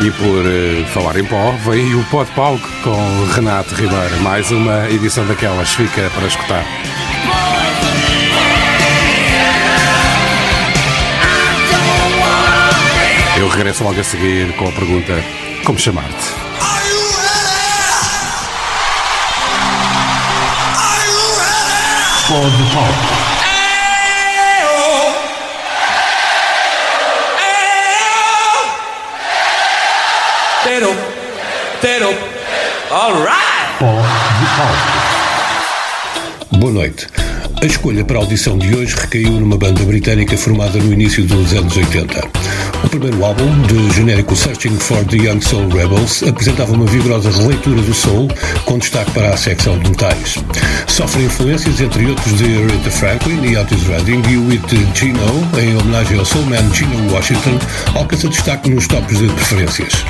E 0.00 0.10
por 0.12 0.46
eh, 0.46 0.84
falar 0.94 1.16
em 1.16 1.24
pó, 1.24 1.52
vem 1.64 1.86
aí 1.86 1.94
o 1.94 2.04
pó 2.04 2.22
de 2.22 2.30
palco 2.30 2.66
com 2.84 3.26
Renato 3.34 3.74
Ribeiro. 3.74 4.16
Mais 4.20 4.48
uma 4.52 4.88
edição 4.88 5.26
daquelas, 5.26 5.74
fica 5.74 6.08
para 6.14 6.26
escutar. 6.28 6.64
Eu 13.36 13.48
regresso 13.48 13.82
logo 13.82 14.00
a 14.00 14.04
seguir 14.04 14.54
com 14.54 14.68
a 14.68 14.72
pergunta: 14.72 15.20
Como 15.64 15.78
chamar-te? 15.78 16.14
Pó 22.28 22.40
de 22.40 22.74
palco. 22.74 23.17
Pó 33.78 33.86
de 33.86 34.46
palco. 34.56 36.58
Boa 36.58 36.72
noite. 36.72 37.06
A 37.62 37.66
escolha 37.66 38.04
para 38.04 38.18
a 38.18 38.22
audição 38.22 38.58
de 38.58 38.74
hoje 38.74 38.96
recaiu 38.96 39.30
numa 39.32 39.56
banda 39.56 39.84
britânica 39.84 40.36
formada 40.36 40.80
no 40.80 40.92
início 40.92 41.24
dos 41.24 41.52
anos 41.52 41.76
80. 41.76 42.28
O 42.84 42.88
primeiro 42.88 43.24
álbum, 43.24 43.62
de 43.62 43.90
genérico 43.94 44.34
Searching 44.34 44.76
for 44.80 45.04
the 45.04 45.18
Young 45.18 45.40
Soul 45.40 45.68
Rebels, 45.68 46.24
apresentava 46.24 46.72
uma 46.72 46.86
vigorosa 46.86 47.30
releitura 47.30 47.80
do 47.80 47.94
soul, 47.94 48.26
com 48.64 48.78
destaque 48.78 49.12
para 49.12 49.28
a 49.30 49.36
secção 49.36 49.78
de 49.78 49.90
metais. 49.90 50.38
Sofre 50.88 51.22
influências, 51.24 51.80
entre 51.80 52.06
outros, 52.06 52.36
de 52.36 52.60
Aretha 52.62 52.90
Franklin 52.90 53.44
e 53.44 53.56
Otis 53.56 53.84
Redding, 53.84 54.22
e 54.28 54.36
o 54.36 54.48
hit 54.48 54.88
Gino, 54.94 55.48
em 55.56 55.76
homenagem 55.76 56.18
ao 56.18 56.24
soulman 56.24 56.68
Gino 56.74 57.12
Washington, 57.12 57.56
alcança 57.94 58.28
destaque 58.28 58.70
nos 58.70 58.88
tops 58.88 59.18
de 59.18 59.28
preferências. 59.28 60.04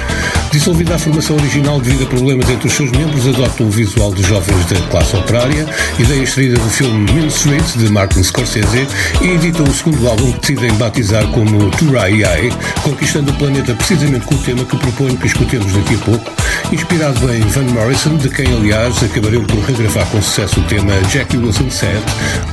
Dissolvida 0.51 0.95
a 0.95 0.99
formação 0.99 1.37
original 1.37 1.81
devido 1.81 2.05
a 2.05 2.07
problemas 2.07 2.49
entre 2.49 2.69
os 2.69 2.73
seus 2.73 2.91
membros, 2.91 3.27
adopta 3.27 3.63
o 3.63 3.71
visual 3.71 4.13
de 4.15 4.23
jovens 4.23 4.65
da 4.67 4.81
classe 4.89 5.15
operária, 5.17 5.67
ideia 5.99 6.23
extraída 6.23 6.59
do 6.59 6.71
filme 6.71 7.13
Mean 7.13 7.27
Street, 7.27 7.77
de 7.77 7.91
Martin 7.93 8.23
Scorsese, 8.23 8.87
e 9.21 9.29
edita 9.29 9.63
o 9.63 9.73
segundo 9.73 10.09
álbum 10.09 10.33
que 10.33 10.41
decidem 10.41 10.73
batizar 10.77 11.27
como 11.29 11.71
Turai 11.73 12.25
Ai, 12.25 12.51
conquistando 12.83 13.31
o 13.31 13.35
planeta 13.35 13.75
precisamente 13.75 14.25
com 14.27 14.35
o 14.35 14.39
tema 14.39 14.65
que 14.65 14.77
proponho 14.77 15.17
que 15.19 15.27
escutemos 15.27 15.73
daqui 15.73 15.95
a 15.95 15.99
pouco, 15.99 16.33
inspirado 16.73 17.33
em 17.33 17.41
Van 17.41 17.73
Morrison, 17.73 18.17
de 18.17 18.31
quem, 18.31 18.47
aliás, 18.47 19.03
acabareu 19.03 19.43
por 19.43 19.59
regravar 19.61 20.07
com 20.07 20.23
sucesso 20.23 20.61
o 20.61 20.65
tema 20.65 20.93
Jackie 21.13 21.37
Wilson 21.37 21.71
Said, 21.71 22.03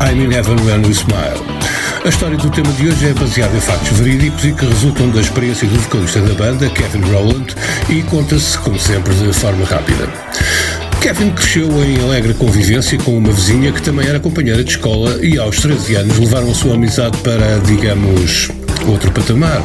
I'm 0.01 0.21
in 0.21 0.31
Heaven 0.31 0.57
When 0.65 0.83
You 0.83 0.93
Smile. 0.93 1.54
A 2.05 2.09
história 2.09 2.37
do 2.37 2.51
tema 2.51 2.71
de 2.73 2.87
hoje 2.87 3.07
é 3.07 3.13
baseada 3.15 3.57
em 3.57 3.59
factos 3.59 3.97
verídicos 3.97 4.45
e 4.45 4.53
que 4.53 4.63
resultam 4.63 5.09
da 5.09 5.21
experiência 5.21 5.67
do 5.67 5.75
vocalista 5.79 6.21
da 6.21 6.35
banda, 6.35 6.69
Kevin 6.69 7.01
Rowland, 7.01 7.55
e 7.89 8.03
conta-se, 8.03 8.55
como 8.59 8.79
sempre, 8.79 9.11
de 9.15 9.33
forma 9.33 9.65
rápida. 9.65 10.07
Kevin 11.01 11.31
cresceu 11.31 11.67
em 11.83 11.99
alegre 12.03 12.35
convivência 12.35 12.95
com 12.99 13.17
uma 13.17 13.31
vizinha 13.31 13.71
que 13.71 13.81
também 13.81 14.07
era 14.07 14.19
companheira 14.19 14.63
de 14.63 14.69
escola 14.69 15.17
e 15.19 15.39
aos 15.39 15.59
13 15.59 15.95
anos 15.95 16.19
levaram 16.19 16.51
a 16.51 16.53
sua 16.53 16.75
amizade 16.75 17.17
para, 17.23 17.57
digamos, 17.65 18.51
outro 18.87 19.11
patamar. 19.11 19.61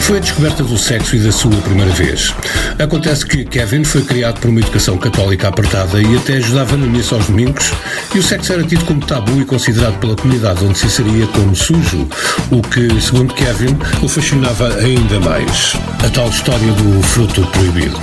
Foi 0.00 0.18
a 0.18 0.20
descoberta 0.20 0.62
do 0.62 0.78
sexo 0.78 1.16
e 1.16 1.18
da 1.18 1.32
sua 1.32 1.56
primeira 1.56 1.90
vez. 1.92 2.34
Acontece 2.78 3.26
que 3.26 3.44
Kevin 3.44 3.84
foi 3.84 4.02
criado 4.02 4.40
por 4.40 4.50
uma 4.50 4.60
educação 4.60 4.96
católica 4.96 5.48
apertada 5.48 6.00
e 6.00 6.16
até 6.16 6.34
ajudava 6.34 6.76
na 6.76 6.86
missa 6.86 7.14
aos 7.14 7.26
domingos, 7.26 7.72
e 8.14 8.18
o 8.18 8.22
sexo 8.22 8.52
era 8.52 8.62
tido 8.64 8.84
como 8.84 9.00
tabu 9.04 9.40
e 9.40 9.44
considerado 9.44 9.98
pela 9.98 10.16
comunidade 10.16 10.64
onde 10.64 10.78
se 10.78 10.86
inseria 10.86 11.26
como 11.28 11.54
sujo, 11.54 12.08
o 12.50 12.62
que, 12.62 13.00
segundo 13.00 13.34
Kevin, 13.34 13.76
o 14.02 14.08
fascinava 14.08 14.68
ainda 14.76 15.20
mais. 15.20 15.74
A 16.04 16.08
tal 16.10 16.28
história 16.28 16.72
do 16.72 17.02
fruto 17.02 17.46
proibido. 17.48 17.98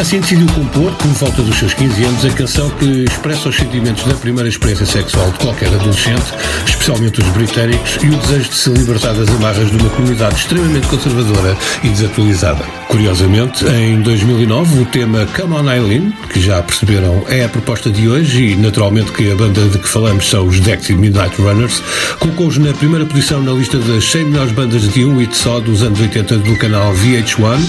Assim 0.00 0.20
decidiu 0.20 0.46
compor, 0.48 0.92
por 0.92 1.08
volta 1.08 1.42
dos 1.42 1.58
seus 1.58 1.74
15 1.74 2.04
anos, 2.04 2.24
a 2.24 2.30
canção 2.30 2.70
que 2.70 3.04
expressa 3.04 3.48
os 3.48 3.56
sentimentos 3.56 4.04
da 4.04 4.14
primeira 4.14 4.48
experiência 4.48 4.86
sexual 4.86 5.30
de 5.30 5.38
qualquer 5.38 5.68
adolescente, 5.68 6.32
especialmente 6.66 7.20
os 7.20 7.28
britânicos, 7.28 7.98
e 8.02 8.08
o 8.08 8.16
desejo 8.16 8.48
de 8.48 8.54
se 8.54 8.70
libertar 8.70 9.14
das 9.14 9.28
amarras 9.28 9.70
de 9.70 9.76
uma 9.86 9.90
comunidade 9.90 10.34
extremamente 10.34 10.86
conservadora 10.88 11.56
e 11.82 11.88
desatualizada. 11.88 12.64
Curiosamente, 12.88 13.64
em 13.66 14.00
2009, 14.00 14.80
o 14.80 14.84
tema 14.86 15.26
Come 15.26 15.54
On 15.54 15.70
Eileen, 15.70 16.12
que 16.32 16.40
já 16.40 16.62
perceberam 16.62 17.24
é 17.28 17.44
a 17.44 17.48
proposta 17.48 17.90
de 17.90 18.08
hoje 18.08 18.52
e 18.52 18.56
naturalmente 18.56 19.12
que 19.12 19.30
a 19.30 19.36
banda 19.36 19.60
de 19.68 19.78
que 19.78 19.88
falamos 19.88 20.28
são 20.28 20.46
os 20.46 20.60
Dexy 20.60 20.94
Midnight 20.94 21.40
Runners, 21.40 21.82
colocou-os 22.18 22.58
na 22.58 22.72
primeira 22.72 23.06
posição 23.06 23.40
na 23.42 23.52
lista 23.52 23.78
das 23.78 24.04
100 24.10 24.24
melhores 24.24 24.52
bandas 24.52 24.82
de 24.92 25.04
um 25.04 25.18
hit 25.18 25.36
só 25.36 25.60
dos 25.60 25.82
anos 25.82 26.00
80 26.00 26.38
do 26.38 26.56
canal 26.56 26.92
VH1, 26.92 27.60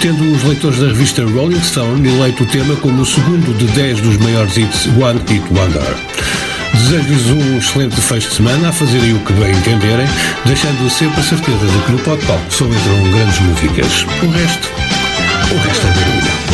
tendo 0.00 0.32
os 0.32 0.42
leitores 0.42 0.78
da 0.78 0.88
revista 0.88 1.24
Rolling 1.24 1.62
Stone 1.62 2.08
eleito 2.08 2.42
o 2.42 2.46
tema 2.46 2.74
como 2.76 3.02
o 3.02 3.06
segundo 3.06 3.56
de 3.56 3.66
10 3.66 4.00
dos 4.00 4.16
maiores 4.18 4.56
hits 4.56 4.86
One 4.86 5.20
Hit 5.28 5.44
Wonder. 5.50 6.49
Desejo-lhes 6.74 7.26
um 7.30 7.58
excelente 7.58 8.00
fecho 8.00 8.28
de 8.28 8.34
semana, 8.36 8.68
a 8.68 8.72
fazerem 8.72 9.14
o 9.14 9.20
que 9.20 9.32
bem 9.34 9.52
entenderem, 9.52 10.06
deixando 10.44 10.88
sempre 10.90 11.20
a 11.20 11.22
certeza 11.22 11.66
de 11.66 11.78
que 11.84 11.92
no 11.92 11.98
Podpalco 11.98 12.52
só 12.52 12.64
entram 12.64 13.10
grandes 13.10 13.38
músicas. 13.40 14.06
O 14.22 14.30
resto, 14.30 14.68
o 15.52 15.58
resto 15.66 15.86
é 15.86 15.90
barulho. 15.90 16.49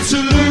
absolute. 0.00 0.49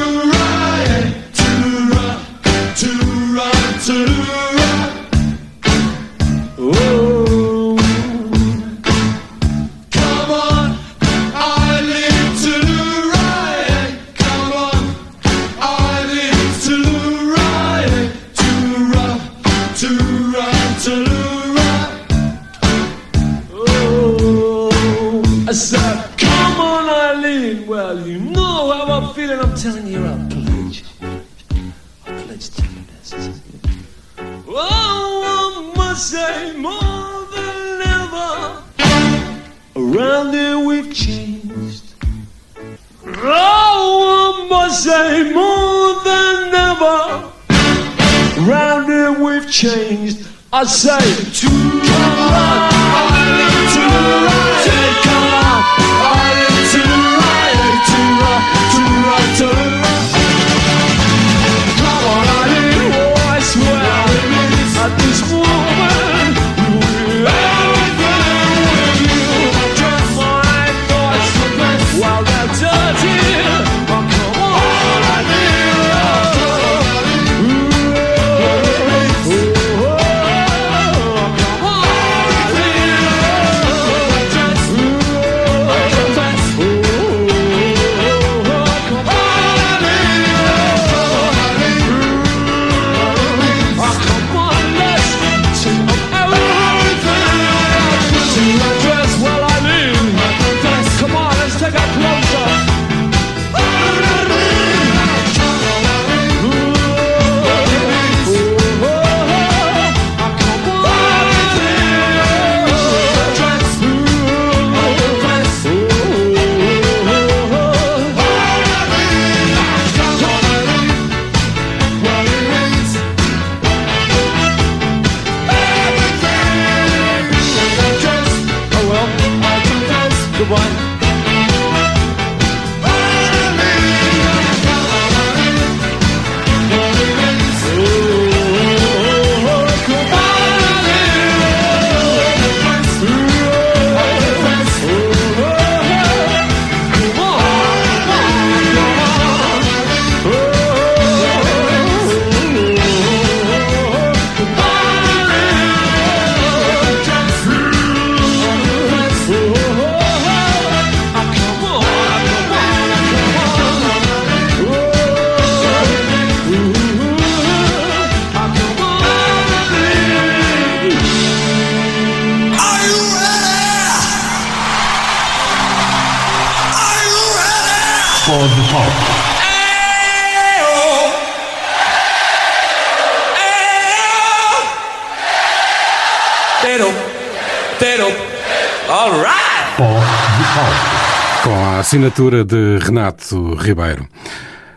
Assinatura 191.89 192.45
de 192.45 192.77
Renato 192.77 193.55
Ribeiro. 193.55 194.07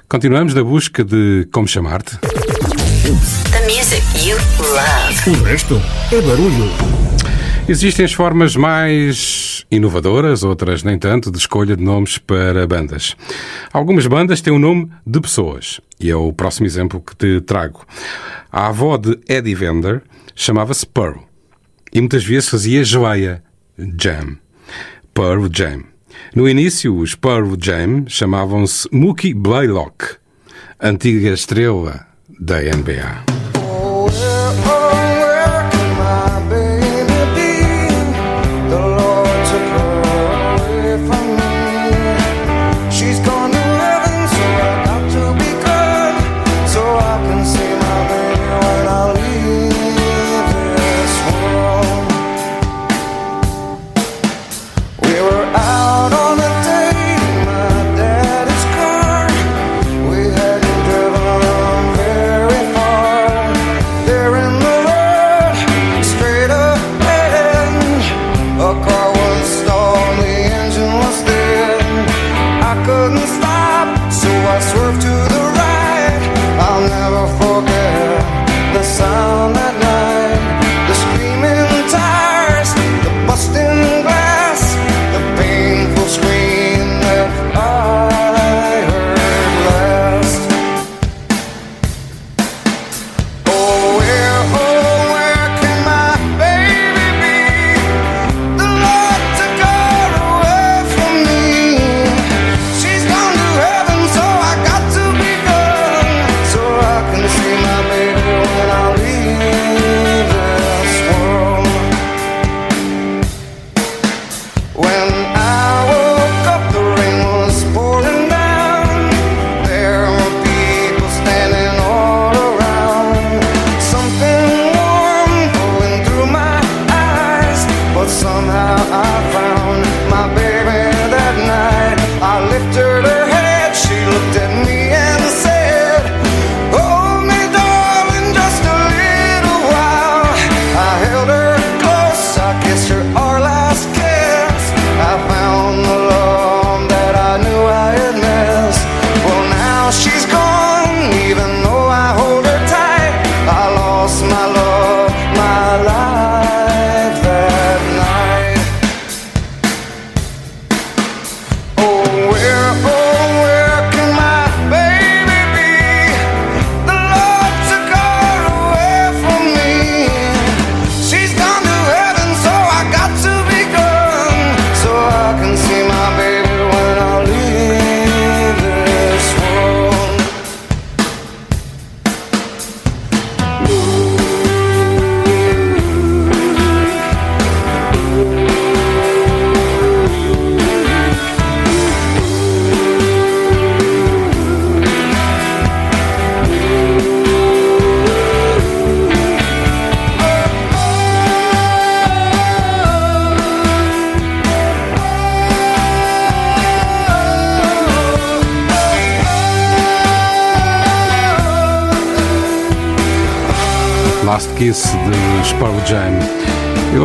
Continuamos 0.09 0.55
na 0.55 0.65
busca 0.65 1.05
de 1.05 1.47
como 1.53 1.69
chamar-te. 1.69 2.17
The 2.17 3.61
music 3.67 4.03
you 4.27 4.39
love. 4.59 5.39
O 5.39 5.45
resto 5.45 5.75
é 6.11 6.23
barulho. 6.23 6.71
Existem 7.69 8.07
as 8.07 8.15
formas 8.15 8.57
mais 8.57 9.67
inovadoras, 9.71 10.43
outras 10.43 10.83
nem 10.83 10.99
tanto, 10.99 11.31
de 11.31 11.37
escolha 11.37 11.77
de 11.77 11.85
nomes 11.85 12.17
para 12.17 12.67
bandas. 12.67 13.15
Algumas 13.75 14.07
bandas 14.07 14.41
têm 14.41 14.55
o 14.55 14.59
nome 14.59 14.91
de 15.07 15.21
pessoas, 15.21 15.83
e 16.01 16.09
é 16.11 16.17
o 16.17 16.33
próximo 16.33 16.67
exemplo 16.67 16.99
que 16.99 17.15
te 17.15 17.43
trago. 17.43 17.85
A 18.51 18.69
avó 18.69 18.97
de 18.97 19.21
Eddie 19.29 19.55
Vedder 19.55 20.03
chamava-se 20.35 20.87
Pearl, 20.87 21.19
e 21.93 22.01
muitas 22.01 22.25
vezes 22.25 22.49
fazia 22.49 22.83
joia, 22.83 23.45
jam. 23.99 24.39
Pearl 25.13 25.47
Jam. 25.53 25.92
No 26.35 26.49
início, 26.49 26.97
os 26.97 27.15
Pearl 27.15 27.55
Jam 27.61 28.05
chamavam-se 28.07 28.89
Mookie 28.93 29.35
Blaylock, 29.35 30.17
antiga 30.81 31.31
estrela 31.31 32.07
da 32.41 32.61
NBA. 32.61 33.42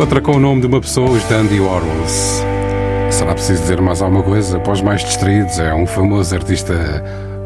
outra 0.08 0.22
com 0.22 0.36
o 0.38 0.40
nome 0.40 0.62
de 0.62 0.66
uma 0.66 0.80
pessoa, 0.80 1.10
os 1.10 1.22
Dandy 1.24 1.60
Warhols. 1.60 2.42
Será 3.10 3.34
preciso 3.34 3.60
dizer 3.60 3.78
mais 3.82 4.00
alguma 4.00 4.22
coisa? 4.22 4.58
Para 4.58 4.72
os 4.72 4.80
mais 4.80 5.04
distraídos, 5.04 5.58
é 5.58 5.74
um 5.74 5.86
famoso 5.86 6.34
artista 6.34 6.72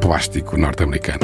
plástico 0.00 0.56
norte-americano. 0.56 1.18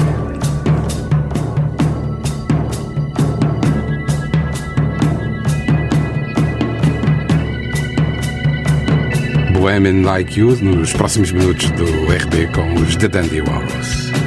Bohemian 9.53 10.03
Like 10.03 10.41
You 10.41 10.57
nos 10.57 10.93
próximos 10.93 11.31
minutos 11.31 11.71
do 11.71 11.85
RB 11.85 12.49
com 12.49 12.83
os 12.83 12.97
The 12.97 13.07
Dandy 13.07 13.43
Warhols. 13.43 14.18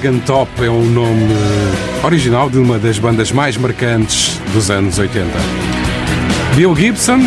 Zig 0.00 0.06
Zag 0.06 0.08
and 0.08 0.18
Top 0.20 0.50
é 0.64 0.68
o 0.68 0.82
nome 0.82 1.34
original 2.02 2.48
de 2.48 2.58
uma 2.58 2.78
das 2.78 2.98
bandas 2.98 3.30
mais 3.32 3.56
marcantes 3.56 4.38
dos 4.52 4.70
anos 4.70 4.98
80. 4.98 5.26
Bill 6.56 6.74
Gibson, 6.74 7.18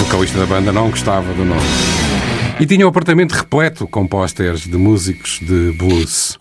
vocalista 0.00 0.38
da 0.38 0.46
banda, 0.46 0.72
não 0.72 0.90
gostava 0.90 1.32
do 1.32 1.44
nome. 1.44 1.60
E 2.60 2.66
tinha 2.66 2.84
o 2.84 2.90
apartamento 2.90 3.32
repleto 3.32 3.86
com 3.86 4.06
pósteres 4.06 4.62
de 4.62 4.76
músicos 4.76 5.40
de 5.40 5.72
blues. 5.72 6.38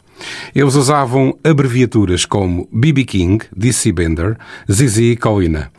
Eles 0.54 0.76
usavam 0.76 1.38
abreviaturas 1.44 2.26
como 2.26 2.68
BB 2.72 3.06
King, 3.06 3.46
DC 3.56 3.92
Bender, 3.92 4.38
ZZ 4.70 5.18
Colina. 5.20 5.72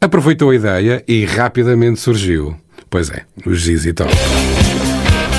Aproveitou 0.00 0.50
a 0.50 0.54
ideia 0.54 1.04
e 1.06 1.24
rapidamente 1.24 2.00
surgiu. 2.00 2.56
Pois 2.88 3.10
é, 3.10 3.24
os 3.44 3.62
ZZ 3.62 3.92
Top. 3.94 4.12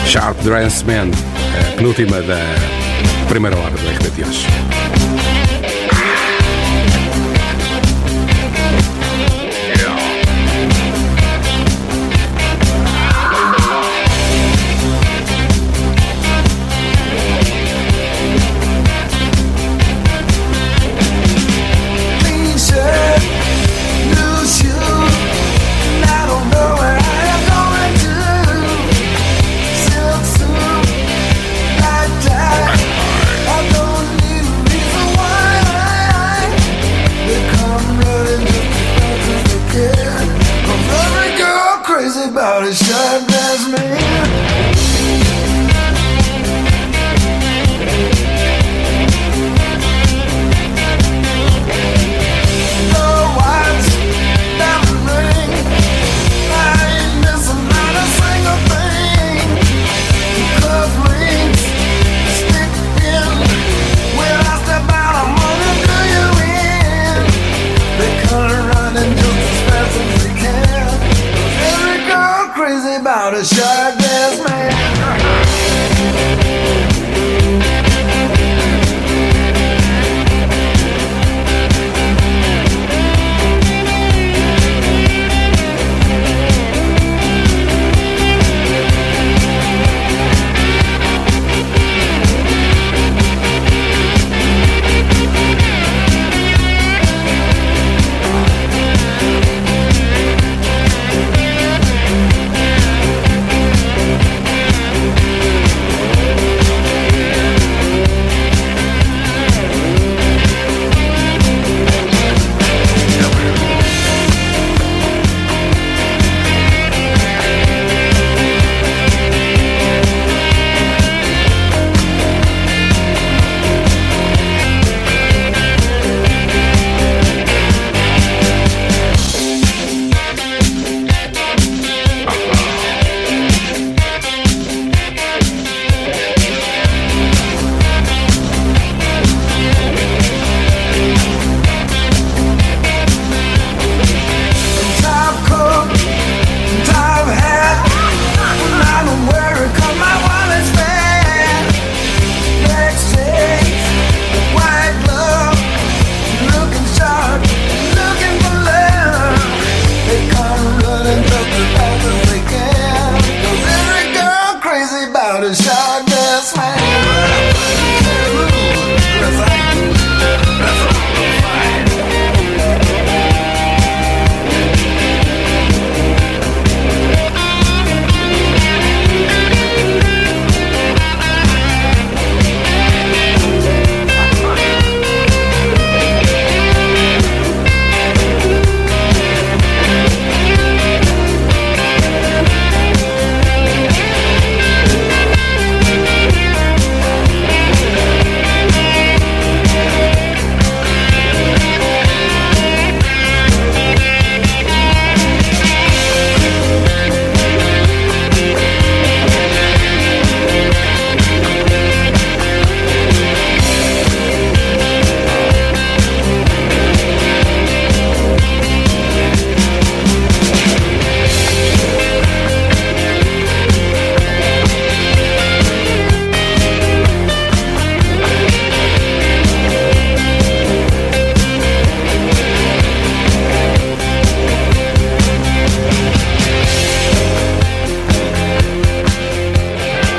Sharp 0.06 0.40
Dress 0.44 0.84
Man, 0.86 1.10
a 1.60 1.76
penúltima 1.76 2.22
da 2.22 2.83
primeira 3.28 3.58
hora 3.58 3.72
do 3.72 3.90
RBT 3.90 4.24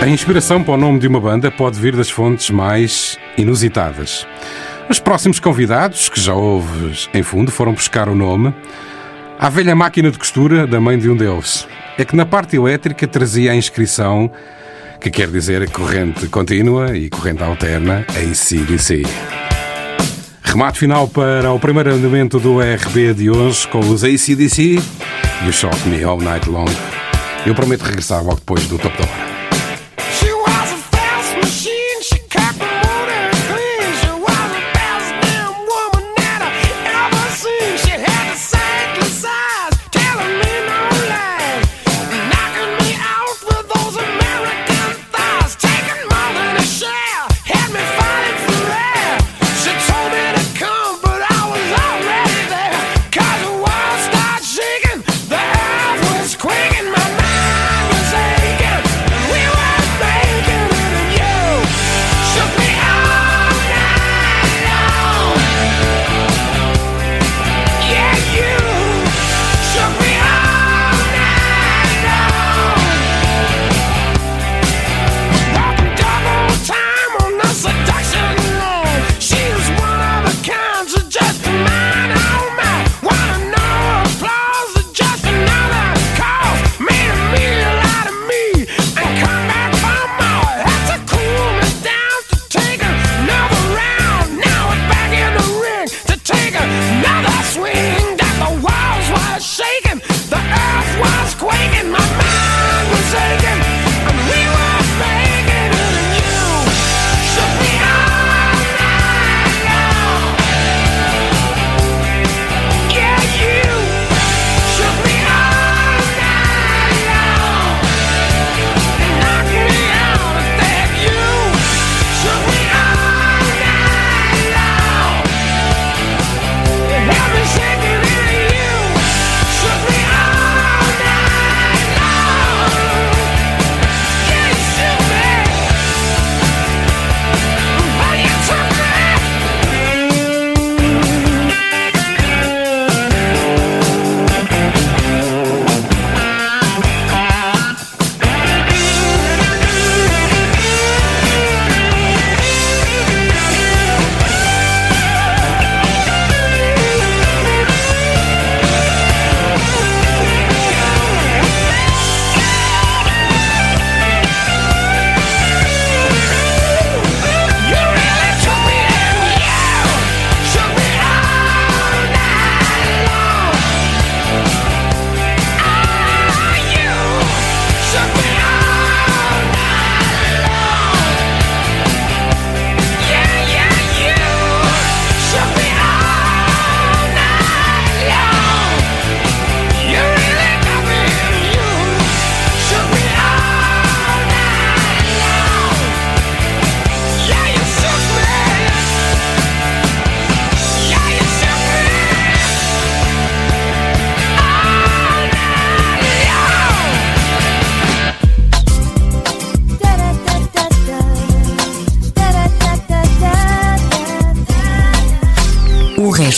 A 0.05 0.07
inspiração 0.07 0.63
para 0.63 0.75
o 0.75 0.77
nome 0.77 0.99
de 0.99 1.09
uma 1.09 1.19
banda 1.19 1.51
pode 1.51 1.81
vir 1.81 1.97
das 1.97 2.11
fontes 2.11 2.51
mais 2.51 3.19
inusitadas. 3.39 4.27
Os 4.87 4.99
próximos 4.99 5.41
convidados, 5.41 6.11
que 6.11 6.21
já 6.21 6.35
ouves 6.35 7.09
em 7.15 7.23
fundo, 7.23 7.51
foram 7.51 7.73
buscar 7.73 8.07
o 8.11 8.15
nome 8.15 8.55
à 9.39 9.49
velha 9.49 9.75
máquina 9.75 10.11
de 10.11 10.19
costura 10.19 10.67
da 10.67 10.79
mãe 10.79 10.99
de 10.99 11.09
um 11.09 11.17
deles. 11.17 11.67
É 11.97 12.05
que 12.05 12.15
na 12.15 12.27
parte 12.27 12.55
elétrica 12.55 13.09
trazia 13.09 13.53
a 13.53 13.57
inscrição, 13.57 14.31
que 15.01 15.11
quer 15.11 15.29
dizer 15.29 15.71
corrente 15.71 16.27
contínua 16.27 16.95
e 16.95 17.09
corrente 17.09 17.43
alterna, 17.43 18.05
ACDC. 18.11 19.05
Remate 20.43 20.81
final 20.81 21.09
para 21.09 21.51
o 21.51 21.59
primeiro 21.59 21.95
andamento 21.95 22.39
do 22.39 22.59
RB 22.61 23.15
de 23.15 23.31
hoje 23.31 23.67
com 23.69 23.81
os 23.81 24.05
ACDC 24.05 24.79
e 25.47 25.49
o 25.49 25.53
Shock 25.53 25.89
Me 25.89 26.05
All 26.05 26.21
Night 26.21 26.47
Long. 26.47 26.67
Eu 27.47 27.55
prometo 27.55 27.85
regressar 27.85 28.23
logo 28.23 28.37
depois 28.37 28.67
do 28.67 28.77
Top 28.77 28.95
da 28.99 29.05
Hora. 29.05 29.34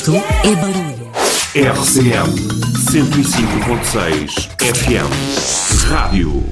Isto 0.06 0.22
é 0.44 0.54
barulho. 0.54 1.10
RCM 1.52 2.32
105.6 2.76 4.50
FM 4.60 5.10
Rádio. 5.90 6.44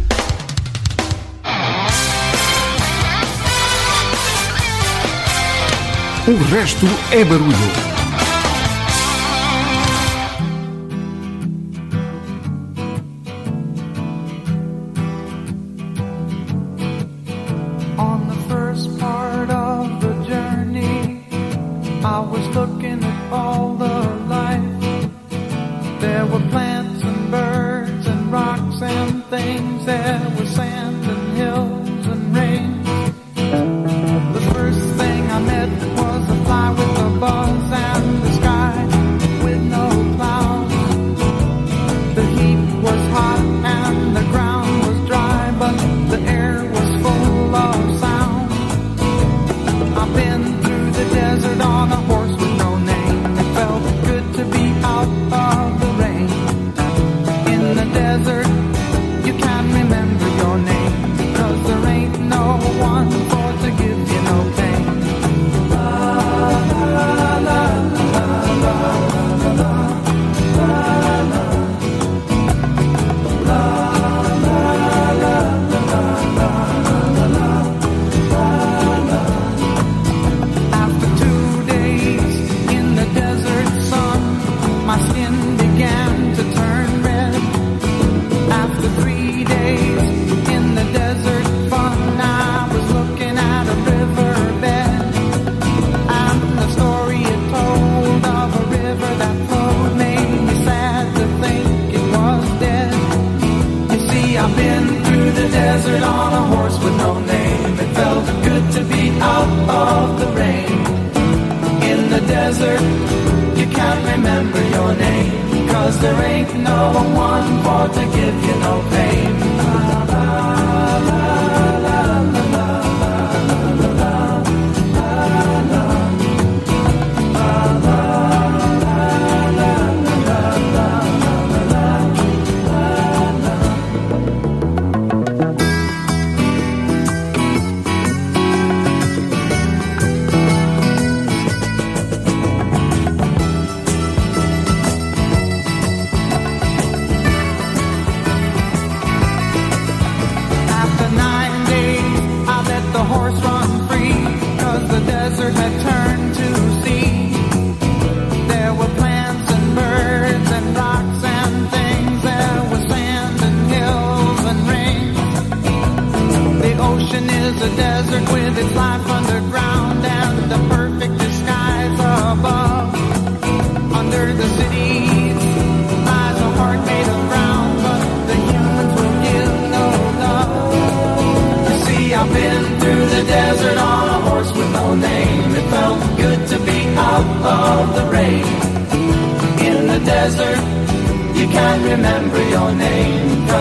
O 6.26 6.36
resto 6.50 6.86
é 7.12 7.24
barulho. 7.24 7.93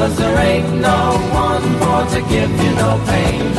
Cause 0.04 0.18
there 0.18 0.38
ain't 0.38 0.82
no 0.82 1.18
one 1.32 1.64
more 1.80 2.06
to 2.10 2.20
give 2.30 2.52
you 2.62 2.76
no 2.76 3.02
pain. 3.08 3.53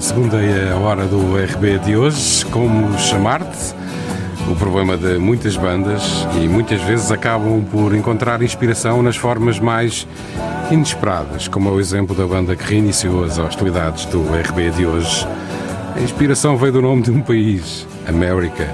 segunda 0.00 0.42
e 0.42 0.70
a 0.70 0.76
hora 0.76 1.06
do 1.06 1.36
RB 1.36 1.78
de 1.80 1.96
hoje, 1.96 2.44
como 2.46 2.98
chamar-te. 2.98 3.74
O 4.50 4.56
problema 4.56 4.96
de 4.96 5.18
muitas 5.18 5.56
bandas 5.56 6.26
e 6.40 6.48
muitas 6.48 6.80
vezes 6.82 7.12
acabam 7.12 7.62
por 7.70 7.94
encontrar 7.94 8.42
inspiração 8.42 9.02
nas 9.02 9.16
formas 9.16 9.60
mais 9.60 10.08
inesperadas, 10.70 11.48
como 11.48 11.68
é 11.68 11.72
o 11.72 11.78
exemplo 11.78 12.16
da 12.16 12.26
banda 12.26 12.56
que 12.56 12.64
reiniciou 12.64 13.24
as 13.24 13.38
hostilidades 13.38 14.06
do 14.06 14.22
RB 14.22 14.70
de 14.70 14.86
hoje. 14.86 15.26
A 15.94 16.00
inspiração 16.00 16.56
veio 16.56 16.72
do 16.72 16.82
nome 16.82 17.02
de 17.02 17.10
um 17.10 17.20
país, 17.20 17.86
América. 18.08 18.68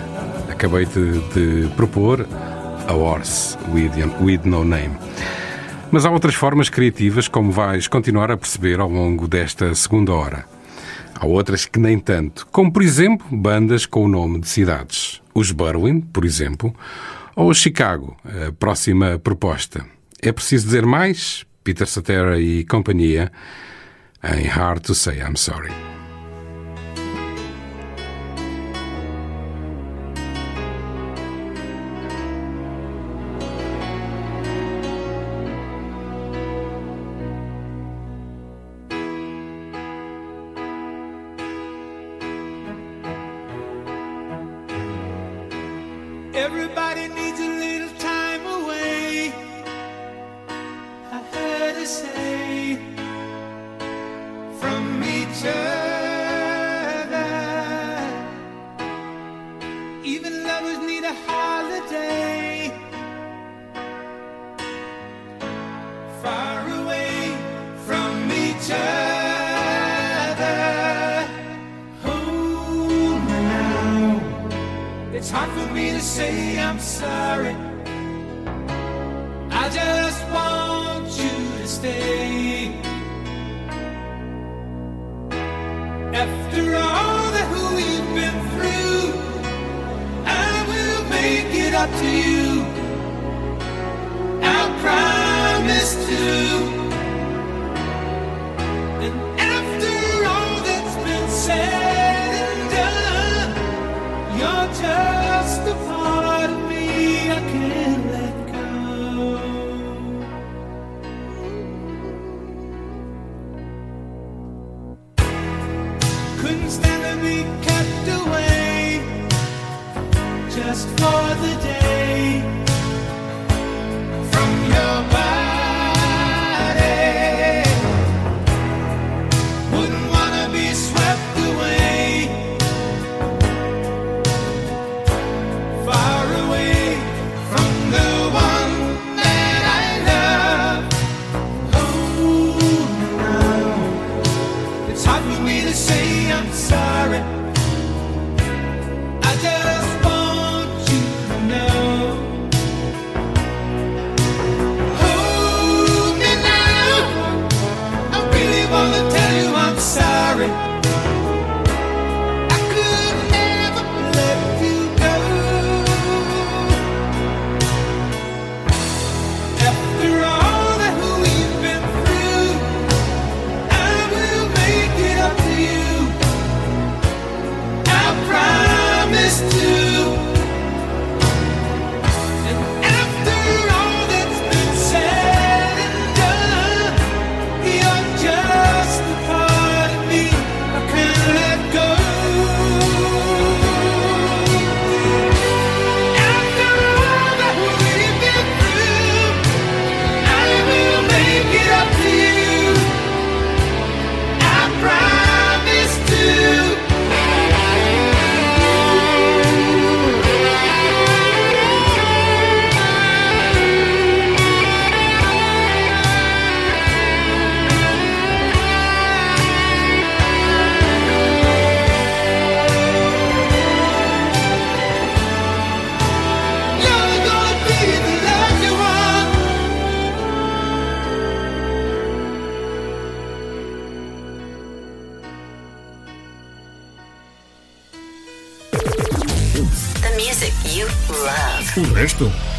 Acabei 0.49 0.87
de, 0.87 1.19
de 1.35 1.69
propor 1.75 2.27
a 2.87 2.93
Horse 2.93 3.59
with, 3.73 3.91
with 4.21 4.41
No 4.45 4.65
Name. 4.65 4.97
Mas 5.91 6.07
há 6.07 6.11
outras 6.11 6.35
formas 6.35 6.69
criativas, 6.69 7.27
como 7.27 7.51
vais 7.51 7.89
continuar 7.89 8.31
a 8.31 8.37
perceber 8.37 8.81
ao 8.81 8.89
longo 8.89 9.27
desta 9.27 9.75
segunda 9.75 10.13
hora. 10.13 10.56
Há 11.19 11.27
outras 11.27 11.65
que 11.65 11.79
nem 11.79 11.99
tanto, 11.99 12.47
como 12.53 12.71
por 12.71 12.83
exemplo 12.83 13.27
bandas 13.31 13.87
com 13.87 14.05
o 14.05 14.09
nome 14.09 14.41
de 14.41 14.49
cidades. 14.49 15.23
Os 15.35 15.51
Berlin, 15.51 16.01
por 16.01 16.25
exemplo, 16.25 16.75
ou 17.35 17.51
os 17.51 17.59
Chicago, 17.59 18.17
a 18.25 18.53
próxima 18.53 19.19
proposta. 19.19 19.85
É 20.23 20.31
preciso 20.31 20.67
dizer 20.67 20.85
mais? 20.85 21.45
Peter 21.65 21.87
Cetera 21.87 22.39
e 22.41 22.65
companhia 22.65 23.33
em 24.23 24.47
Hard 24.47 24.83
to 24.83 24.95
Say 24.95 25.19
I'm 25.21 25.37
Sorry. 25.37 25.96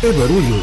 Edo 0.07 0.23
Arullo 0.23 0.56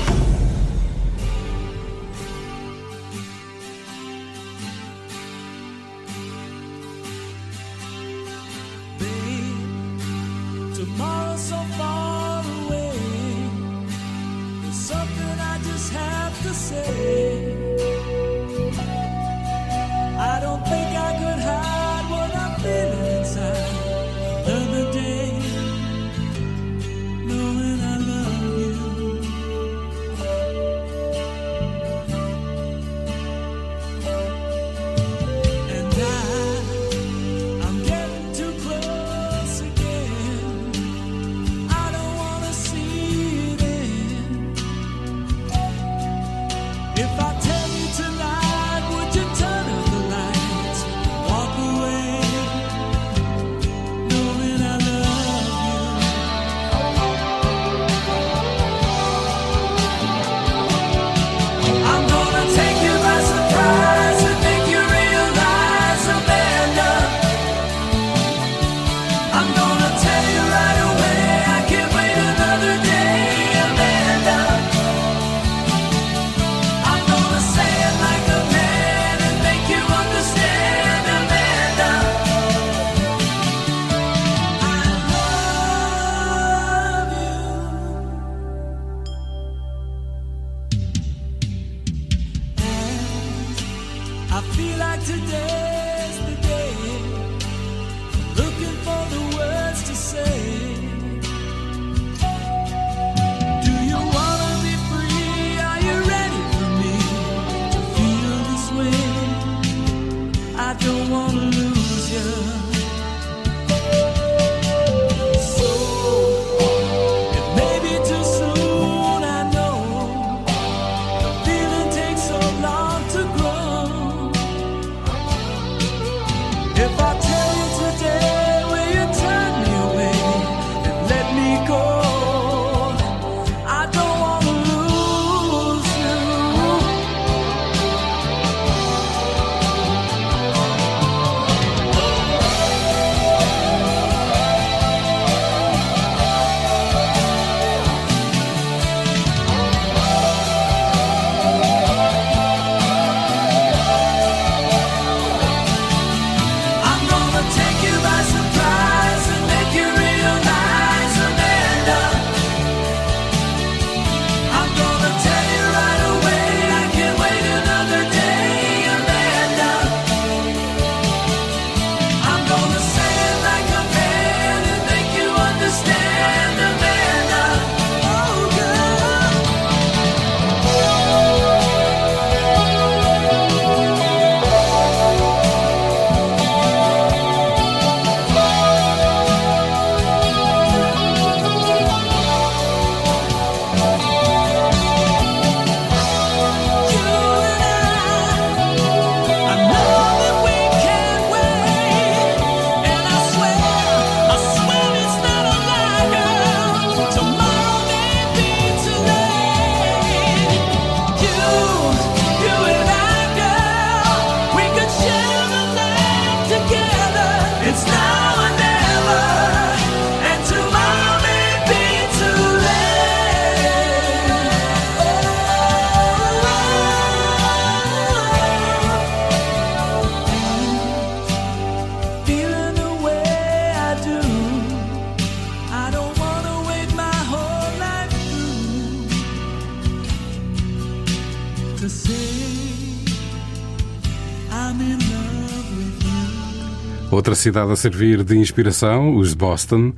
cidade 247.44 247.72
a 247.72 247.76
servir 247.76 248.24
de 248.24 248.38
inspiração, 248.38 249.16
os 249.16 249.32
de 249.32 249.36
Boston. 249.36 249.92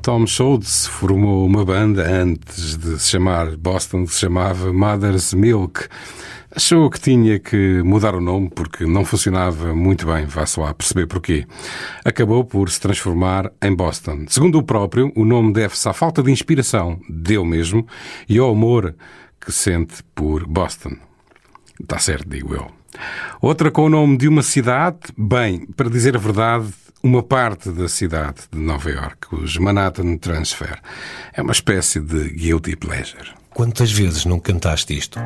Tom 0.00 0.24
Schultz 0.28 0.86
formou 0.86 1.44
uma 1.44 1.64
banda 1.64 2.08
antes 2.08 2.76
de 2.76 3.00
se 3.00 3.10
chamar 3.10 3.56
Boston, 3.56 4.04
que 4.04 4.12
se 4.12 4.20
chamava 4.20 4.72
Mother's 4.72 5.34
Milk. 5.34 5.88
Achou 6.54 6.88
que 6.88 7.00
tinha 7.00 7.40
que 7.40 7.82
mudar 7.82 8.14
o 8.14 8.20
nome 8.20 8.48
porque 8.48 8.86
não 8.86 9.04
funcionava 9.04 9.74
muito 9.74 10.06
bem, 10.06 10.24
vá-se 10.24 10.60
lá 10.60 10.72
perceber 10.72 11.08
porquê. 11.08 11.44
Acabou 12.04 12.44
por 12.44 12.70
se 12.70 12.80
transformar 12.80 13.50
em 13.60 13.74
Boston. 13.74 14.24
Segundo 14.28 14.58
o 14.58 14.62
próprio, 14.62 15.10
o 15.16 15.24
nome 15.24 15.52
deve-se 15.52 15.88
à 15.88 15.92
falta 15.92 16.22
de 16.22 16.30
inspiração, 16.30 17.00
deu 17.10 17.44
mesmo, 17.44 17.84
e 18.28 18.38
ao 18.38 18.52
amor 18.52 18.94
que 19.40 19.50
sente 19.50 19.96
por 20.14 20.46
Boston. 20.46 20.96
Está 21.80 21.98
certo, 21.98 22.28
digo 22.28 22.54
eu. 22.54 22.70
Outra 23.40 23.70
com 23.70 23.86
o 23.86 23.88
nome 23.88 24.16
de 24.16 24.28
uma 24.28 24.42
cidade, 24.42 24.98
bem, 25.18 25.66
para 25.76 25.90
dizer 25.90 26.16
a 26.16 26.18
verdade, 26.18 26.72
uma 27.04 27.22
parte 27.22 27.70
da 27.70 27.86
cidade 27.86 28.44
de 28.50 28.58
Nova 28.58 28.90
Iorque, 28.90 29.34
os 29.34 29.58
Manhattan 29.58 30.16
Transfer. 30.16 30.80
É 31.34 31.42
uma 31.42 31.52
espécie 31.52 32.00
de 32.00 32.30
guilty 32.30 32.74
pleasure. 32.76 33.30
Quantas 33.50 33.92
vezes 33.92 34.24
não 34.24 34.40
cantaste 34.40 34.96
isto? 34.96 35.20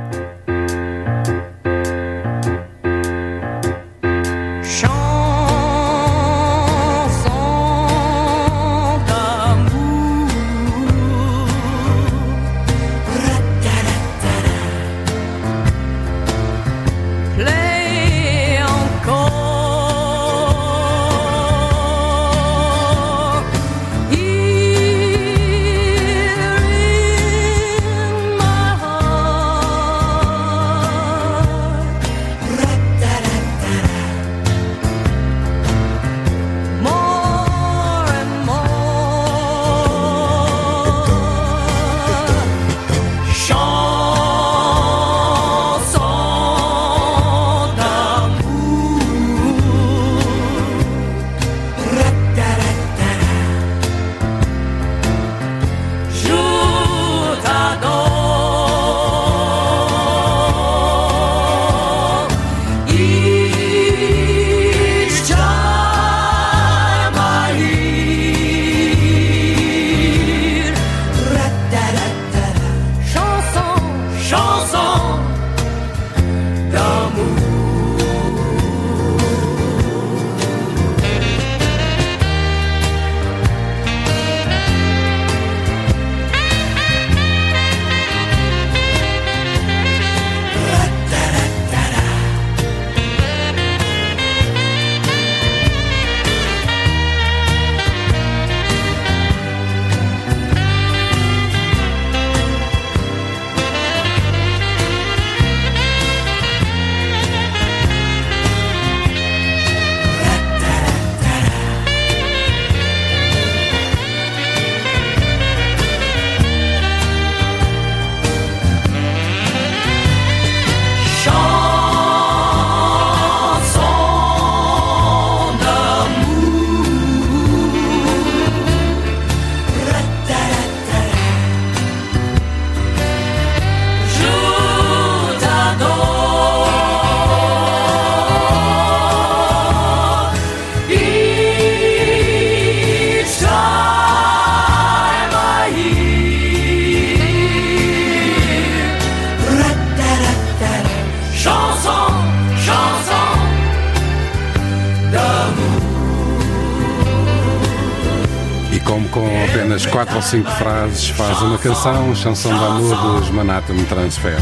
Frases 160.99 161.09
faz 161.11 161.43
uma 161.43 161.59
canção, 161.59 162.15
chanson 162.15 162.49
de 162.49 162.65
amor 162.65 163.21
dos 163.21 163.31
Manhattan 163.31 163.77
Transfer. 163.85 164.37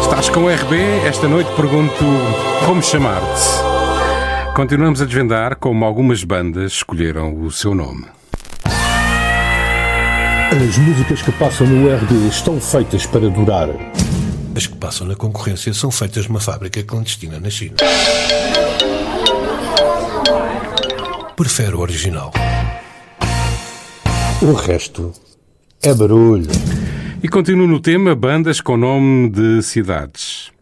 Estás 0.00 0.28
com 0.28 0.44
o 0.44 0.48
RB? 0.48 0.76
Esta 1.06 1.26
noite 1.26 1.50
pergunto 1.56 2.04
como 2.64 2.82
chamar-te. 2.82 4.54
Continuamos 4.54 5.02
a 5.02 5.04
desvendar 5.04 5.56
como 5.56 5.84
algumas 5.84 6.22
bandas 6.22 6.72
escolheram 6.72 7.34
o 7.34 7.50
seu 7.50 7.74
nome. 7.74 8.06
As 10.52 10.78
músicas 10.78 11.22
que 11.22 11.32
passam 11.32 11.66
no 11.66 11.92
RD 11.92 12.28
estão 12.28 12.60
feitas 12.60 13.04
para 13.06 13.28
durar. 13.28 13.70
As 14.54 14.66
que 14.66 14.76
passam 14.76 15.06
na 15.08 15.16
concorrência 15.16 15.74
são 15.74 15.90
feitas 15.90 16.28
numa 16.28 16.40
fábrica 16.40 16.82
clandestina 16.84 17.40
na 17.40 17.50
China. 17.50 17.74
Prefere 21.36 21.74
o 21.74 21.80
original. 21.80 22.32
O 24.46 24.52
resto 24.52 25.10
é 25.82 25.94
barulho. 25.94 26.50
E 27.22 27.28
continuo 27.30 27.66
no 27.66 27.80
tema 27.80 28.14
bandas 28.14 28.60
com 28.60 28.76
nome 28.76 29.30
de 29.30 29.62
cidades. 29.62 30.52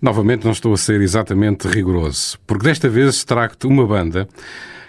Novamente 0.00 0.46
não 0.46 0.52
estou 0.52 0.72
a 0.72 0.76
ser 0.78 1.02
exatamente 1.02 1.68
rigoroso, 1.68 2.38
porque 2.46 2.64
desta 2.64 2.88
vez 2.88 3.24
trago-te 3.24 3.66
uma 3.66 3.86
banda 3.86 4.26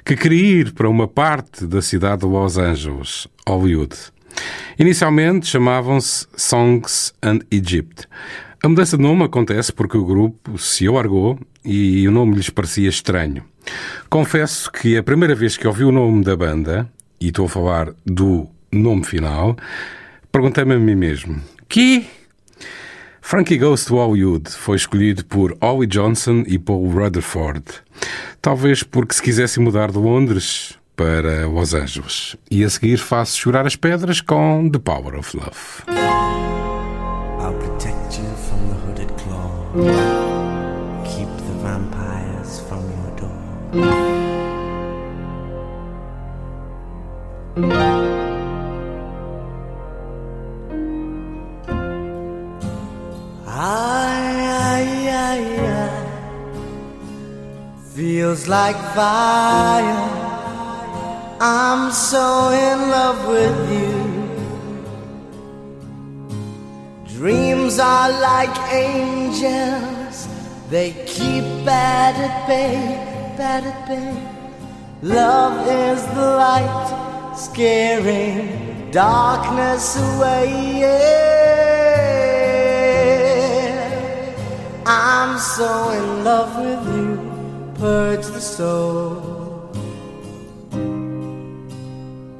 que 0.06 0.16
queria 0.16 0.62
ir 0.62 0.72
para 0.72 0.88
uma 0.88 1.10
parte 1.10 1.68
da 1.68 1.82
cidade 1.82 2.22
de 2.22 2.28
Los 2.28 2.58
Angeles, 2.58 3.28
Hollywood. 3.46 3.94
Inicialmente 4.80 5.46
chamavam-se 5.46 6.26
Songs 6.38 7.14
and 7.22 7.40
Egypt. 7.52 8.08
A 8.64 8.70
mudança 8.70 8.96
de 8.96 9.04
nome 9.04 9.26
acontece 9.26 9.74
porque 9.74 9.98
o 9.98 10.06
grupo 10.06 10.58
se 10.58 10.88
alargou 10.88 11.38
e 11.66 12.08
o 12.08 12.12
nome 12.12 12.36
lhes 12.36 12.50
parecia 12.50 12.88
estranho. 12.88 13.44
Confesso 14.10 14.72
que 14.72 14.96
a 14.96 15.04
primeira 15.04 15.36
vez 15.36 15.58
que 15.58 15.68
ouvi 15.68 15.84
o 15.84 15.92
nome 15.92 16.24
da 16.24 16.38
banda, 16.38 16.90
e 17.20 17.28
estou 17.28 17.46
a 17.46 17.50
falar 17.50 17.94
do 18.06 18.48
nome 18.72 19.04
final, 19.04 19.56
perguntei-me 20.32 20.76
a 20.76 20.80
mim 20.80 20.96
mesmo: 20.96 21.42
que? 21.68 22.06
Frankie 23.22 23.58
Goes 23.58 23.84
to 23.84 23.96
Hollywood 23.96 24.50
foi 24.50 24.78
escolhido 24.78 25.26
por 25.26 25.58
Ollie 25.60 25.86
Johnson 25.86 26.44
e 26.48 26.58
Paul 26.58 26.90
Rutherford. 26.90 27.64
Talvez 28.42 28.84
porque 28.84 29.14
se 29.14 29.22
quisessem 29.22 29.62
mudar 29.62 29.92
de 29.92 29.98
Londres 29.98 30.78
para 30.96 31.46
Los 31.46 31.74
Angeles. 31.74 32.38
E 32.50 32.64
a 32.64 32.70
seguir 32.70 32.98
faço 32.98 33.38
chorar 33.38 33.68
as 33.68 33.76
pedras 33.76 34.22
com 34.22 34.70
The 34.70 34.80
Power 34.80 35.16
of 35.16 35.36
Love. 35.36 35.84
I'll 37.40 37.54
protect 37.54 38.18
you 38.18 38.26
from 38.48 38.70
the 38.70 38.76
hooded 38.88 39.14
claw. 39.22 39.74
Keep 41.04 41.30
the 41.46 41.54
vampires 41.62 42.62
from 42.68 42.82
your 42.90 43.12
door. 43.20 44.17
Feels 57.98 58.48
like 58.48 58.76
fire. 58.94 60.10
I'm 61.42 61.92
so 61.92 62.50
in 62.52 62.90
love 62.92 63.28
with 63.28 63.60
you. 63.78 63.96
Dreams 67.18 67.80
are 67.80 68.12
like 68.22 68.56
angels, 68.72 70.28
they 70.70 70.92
keep 71.08 71.44
bad 71.66 72.14
at 72.28 72.48
bay, 72.48 72.76
bad 73.38 73.64
at 73.64 73.88
bay. 73.88 74.14
Love 75.02 75.68
is 75.68 76.06
the 76.18 76.28
light, 76.46 77.17
scaring 77.38 78.90
darkness 78.92 79.96
away. 79.98 80.80
Yeah. 80.80 81.28
I'm 84.86 85.38
so 85.38 85.90
in 85.92 86.24
love 86.24 86.56
with 86.58 86.84
you, 86.96 87.10
purge 87.76 88.26
the 88.26 88.42
soul. 88.42 89.72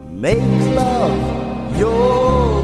Make 0.10 0.40
love 0.76 1.78
your 1.78 2.57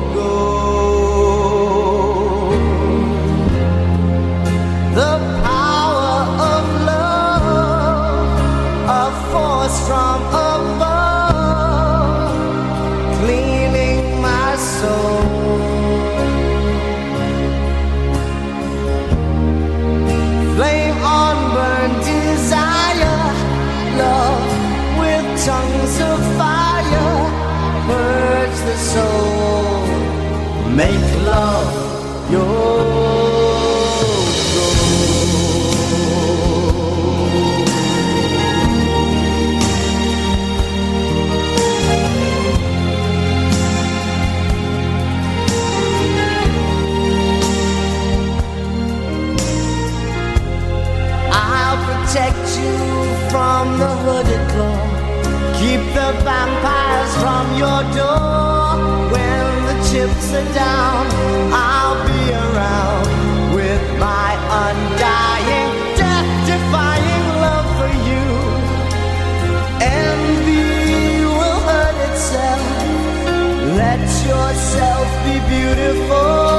chips 60.04 60.34
are 60.34 60.54
down, 60.54 61.06
I'll 61.54 62.00
be 62.06 62.24
around 62.32 63.08
with 63.56 63.84
my 64.00 64.32
undying, 64.66 65.72
death-defying 65.96 67.26
love 67.46 67.68
for 67.78 67.92
you. 68.10 68.28
Envy 69.80 71.24
will 71.24 71.60
hurt 71.70 71.98
itself. 72.10 72.64
Let 73.82 74.04
yourself 74.28 75.08
be 75.26 75.36
beautiful, 75.56 76.53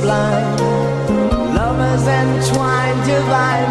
sublime. 0.00 0.56
Lovers 1.54 2.06
entwined, 2.06 3.04
divine. 3.06 3.69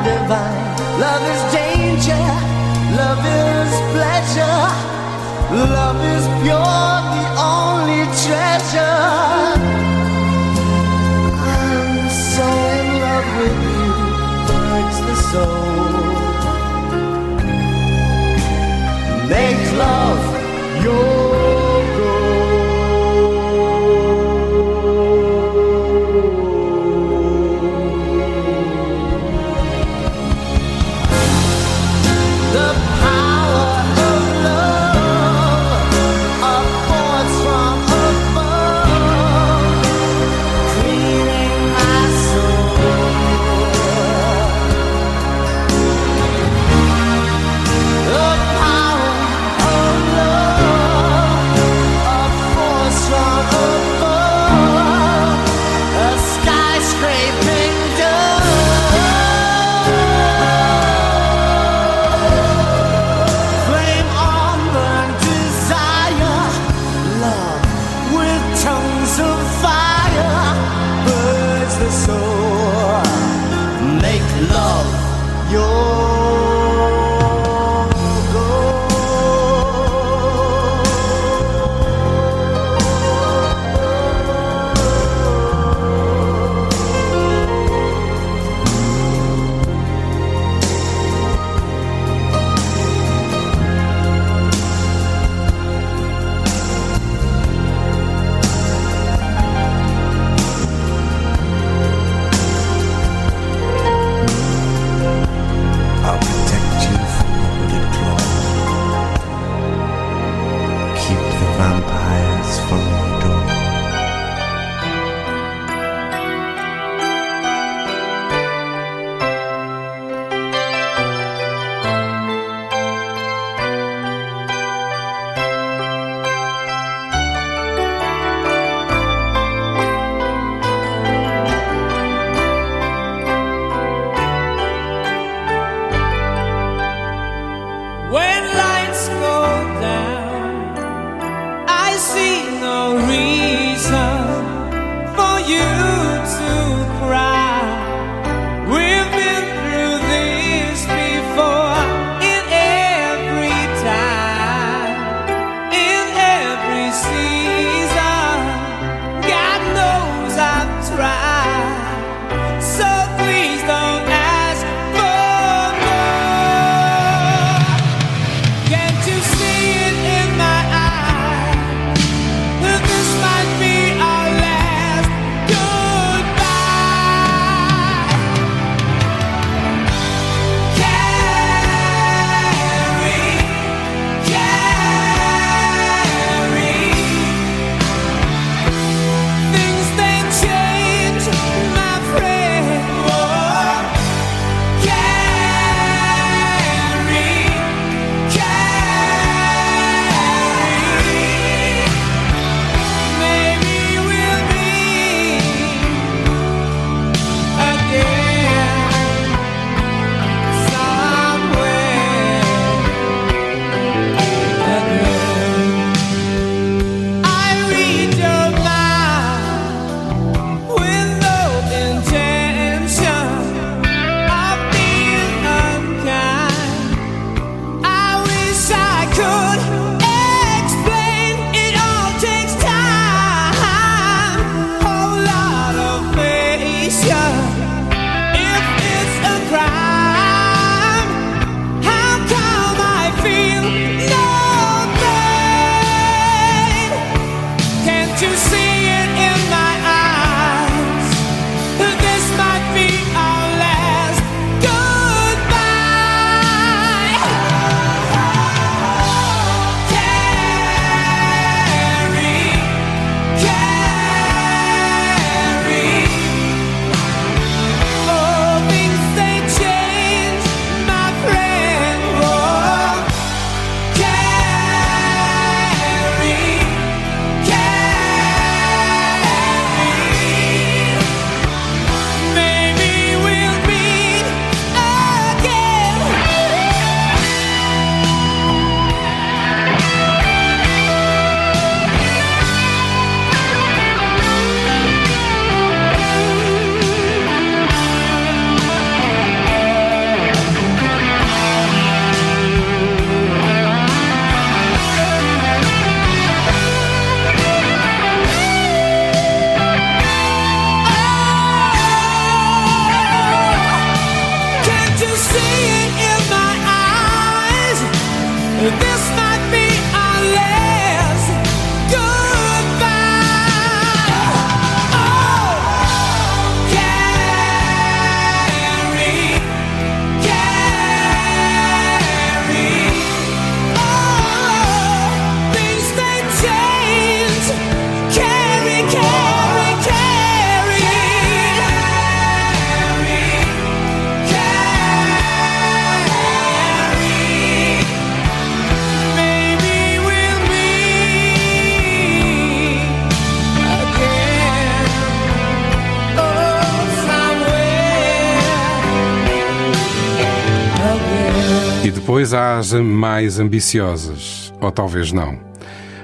As 362.59 362.73
mais 362.73 363.39
ambiciosas, 363.39 364.53
ou 364.59 364.69
talvez 364.69 365.13
não. 365.13 365.39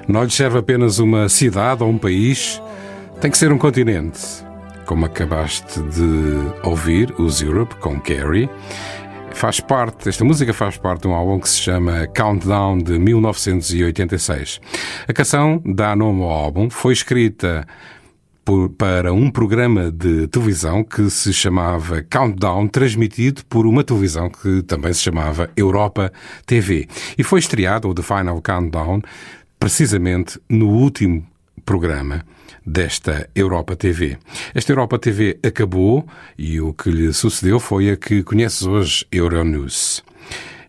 Não 0.07 0.23
lhes 0.23 0.33
serve 0.33 0.57
apenas 0.57 0.99
uma 0.99 1.27
cidade 1.27 1.83
ou 1.83 1.89
um 1.89 1.97
país, 1.97 2.61
tem 3.19 3.29
que 3.29 3.37
ser 3.37 3.51
um 3.51 3.57
continente. 3.57 4.21
Como 4.85 5.05
acabaste 5.05 5.81
de 5.81 6.39
ouvir, 6.63 7.13
os 7.19 7.41
Europe 7.41 7.75
com 7.81 7.99
Carrie. 7.99 8.49
Faz 9.33 9.59
parte, 9.59 10.07
esta 10.07 10.23
música 10.23 10.53
faz 10.53 10.77
parte 10.77 11.01
de 11.01 11.09
um 11.09 11.13
álbum 11.13 11.41
que 11.41 11.49
se 11.49 11.59
chama 11.59 12.07
Countdown 12.07 12.77
de 12.77 12.97
1986. 12.99 14.61
A 15.09 15.11
canção 15.11 15.61
dá 15.65 15.93
nome 15.93 16.23
ao 16.23 16.29
álbum, 16.29 16.69
foi 16.69 16.93
escrita 16.93 17.67
por- 18.45 18.69
para 18.69 19.11
um 19.11 19.29
programa 19.31 19.91
de 19.91 20.27
televisão 20.27 20.83
que 20.83 21.09
se 21.09 21.33
chamava 21.33 22.03
Countdown, 22.03 22.67
transmitido 22.67 23.43
por 23.49 23.65
uma 23.65 23.83
televisão 23.83 24.29
que 24.29 24.61
também 24.61 24.93
se 24.93 25.01
chamava 25.01 25.49
Europa 25.57 26.13
TV. 26.45 26.87
E 27.17 27.23
foi 27.23 27.39
estreado, 27.39 27.89
o 27.89 27.93
The 27.95 28.03
Final 28.03 28.39
Countdown, 28.41 29.01
precisamente 29.59 30.39
no 30.47 30.69
último 30.69 31.25
programa 31.65 32.23
desta 32.65 33.27
Europa 33.35 33.75
TV. 33.75 34.17
Esta 34.53 34.71
Europa 34.71 34.99
TV 34.99 35.39
acabou 35.43 36.05
e 36.37 36.61
o 36.61 36.71
que 36.73 36.89
lhe 36.91 37.11
sucedeu 37.13 37.59
foi 37.59 37.89
a 37.89 37.97
que 37.97 38.21
conheces 38.23 38.63
hoje, 38.63 39.05
Euronews. 39.11 40.03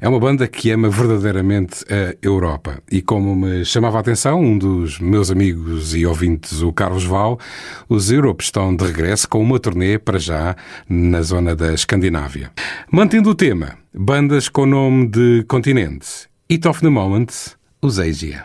É 0.07 0.09
uma 0.09 0.21
banda 0.21 0.47
que 0.47 0.71
ama 0.71 0.89
verdadeiramente 0.89 1.85
a 1.91 2.15
Europa. 2.23 2.81
E 2.89 3.03
como 3.03 3.35
me 3.35 3.65
chamava 3.65 3.97
a 3.97 4.01
atenção 4.01 4.41
um 4.41 4.57
dos 4.57 5.01
meus 5.01 5.33
amigos 5.33 5.97
e 5.97 6.07
ouvintes, 6.07 6.63
o 6.63 6.73
Carlos 6.73 7.03
Val, 7.03 7.41
os 7.89 8.09
Europe 8.13 8.45
estão 8.45 8.77
de 8.77 8.85
regresso 8.85 9.29
com 9.29 9.43
uma 9.43 9.59
turnê 9.59 9.99
para 9.99 10.17
já 10.17 10.55
na 10.89 11.23
zona 11.23 11.57
da 11.57 11.75
Escandinávia. 11.75 12.53
Mantendo 12.89 13.31
o 13.31 13.35
tema, 13.35 13.77
bandas 13.93 14.49
com 14.49 14.65
nome 14.65 15.09
de 15.09 15.45
continente. 15.49 16.29
It 16.49 16.69
of 16.69 16.81
the 16.83 16.89
Moment, 16.89 17.57
os 17.83 17.99
Asia. 17.99 18.45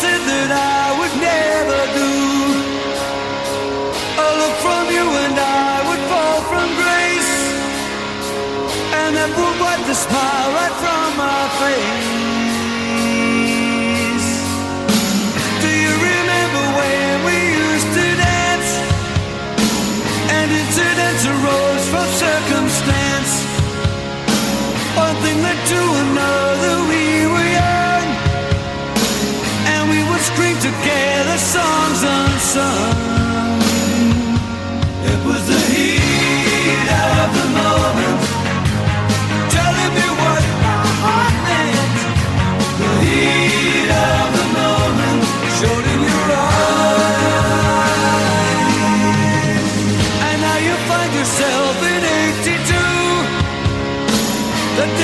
Said 0.00 0.22
that 0.26 0.50
I 0.50 0.84
would 0.98 1.14
never 1.22 1.80
do. 2.00 2.12
A 4.26 4.28
look 4.40 4.56
from 4.66 4.84
you 4.96 5.06
and 5.24 5.36
I 5.38 5.74
would 5.88 6.02
fall 6.10 6.38
from 6.50 6.68
grace. 6.82 7.34
And 9.00 9.10
that 9.16 9.30
would 9.38 9.56
wipe 9.62 9.84
the 9.86 9.94
smile 9.94 10.48
right 10.58 10.76
from 10.82 11.08
my 11.16 11.42
face. 11.62 12.03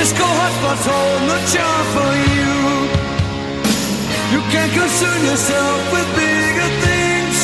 Disco 0.00 0.24
hotspots 0.24 0.86
hold 0.86 1.22
the 1.28 1.38
charm 1.52 1.84
for 1.94 2.10
you. 2.32 2.59
You 4.30 4.40
can't 4.42 4.72
concern 4.72 5.24
yourself 5.24 5.92
with 5.92 6.06
bigger 6.14 6.70
things. 6.86 7.36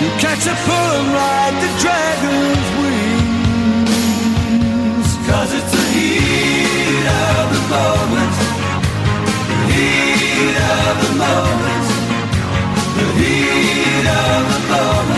You 0.00 0.08
catch 0.22 0.46
a 0.46 0.54
pull 0.66 0.90
and 0.98 1.08
ride 1.18 1.56
the 1.64 1.70
dragon's 1.82 2.68
wings. 2.80 3.90
Cause 5.26 5.50
it's 5.58 5.72
the 5.72 5.86
heat 5.98 7.06
of 7.26 7.46
the 7.56 7.62
moment. 7.74 8.34
The 9.50 9.74
heat 9.74 10.56
of 10.78 10.94
the 11.02 11.12
moment. 11.24 11.86
The 12.98 13.06
heat 13.18 14.06
of 14.06 14.42
the 14.52 14.60
moment. 14.70 15.11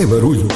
É 0.00 0.06
barulho. 0.06 0.49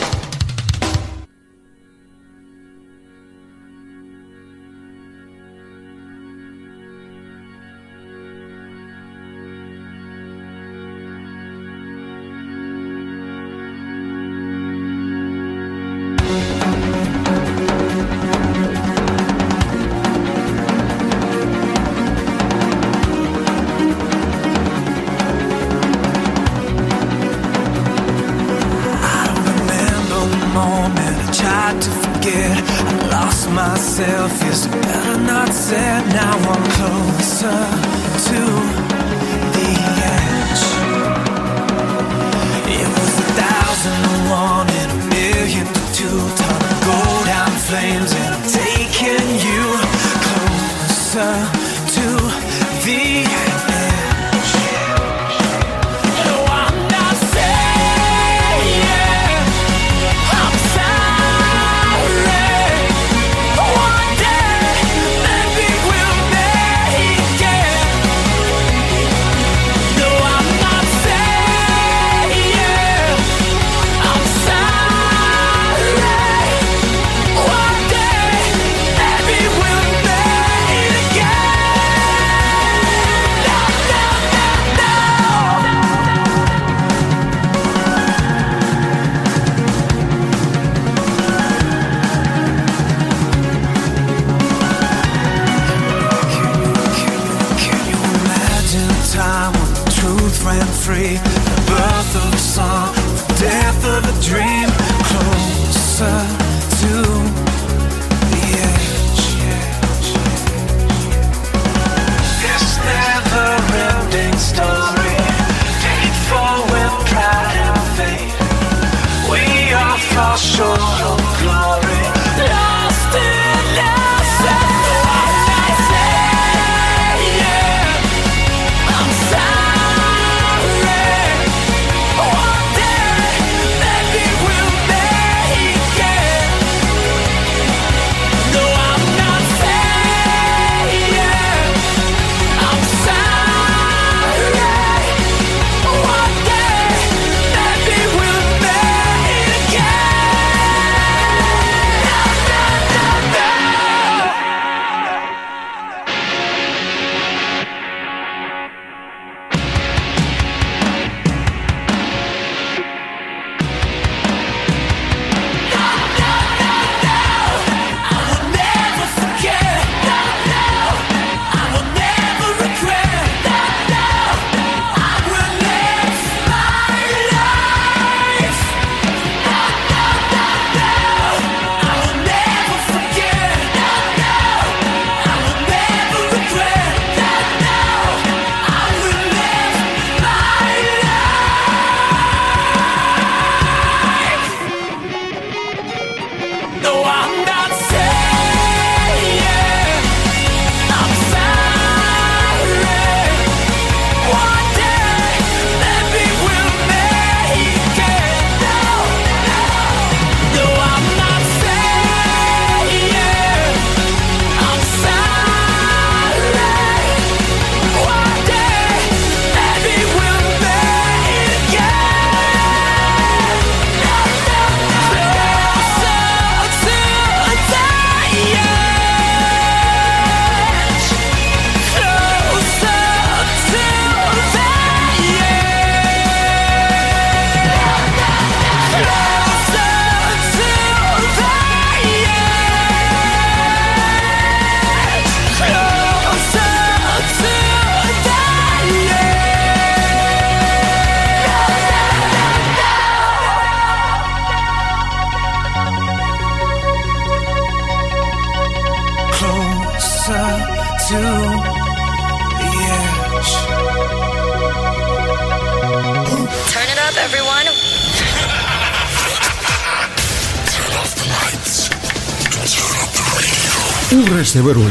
O 274.15 274.23
resto 274.33 274.61
é 274.61 274.63
barulho. 274.63 274.87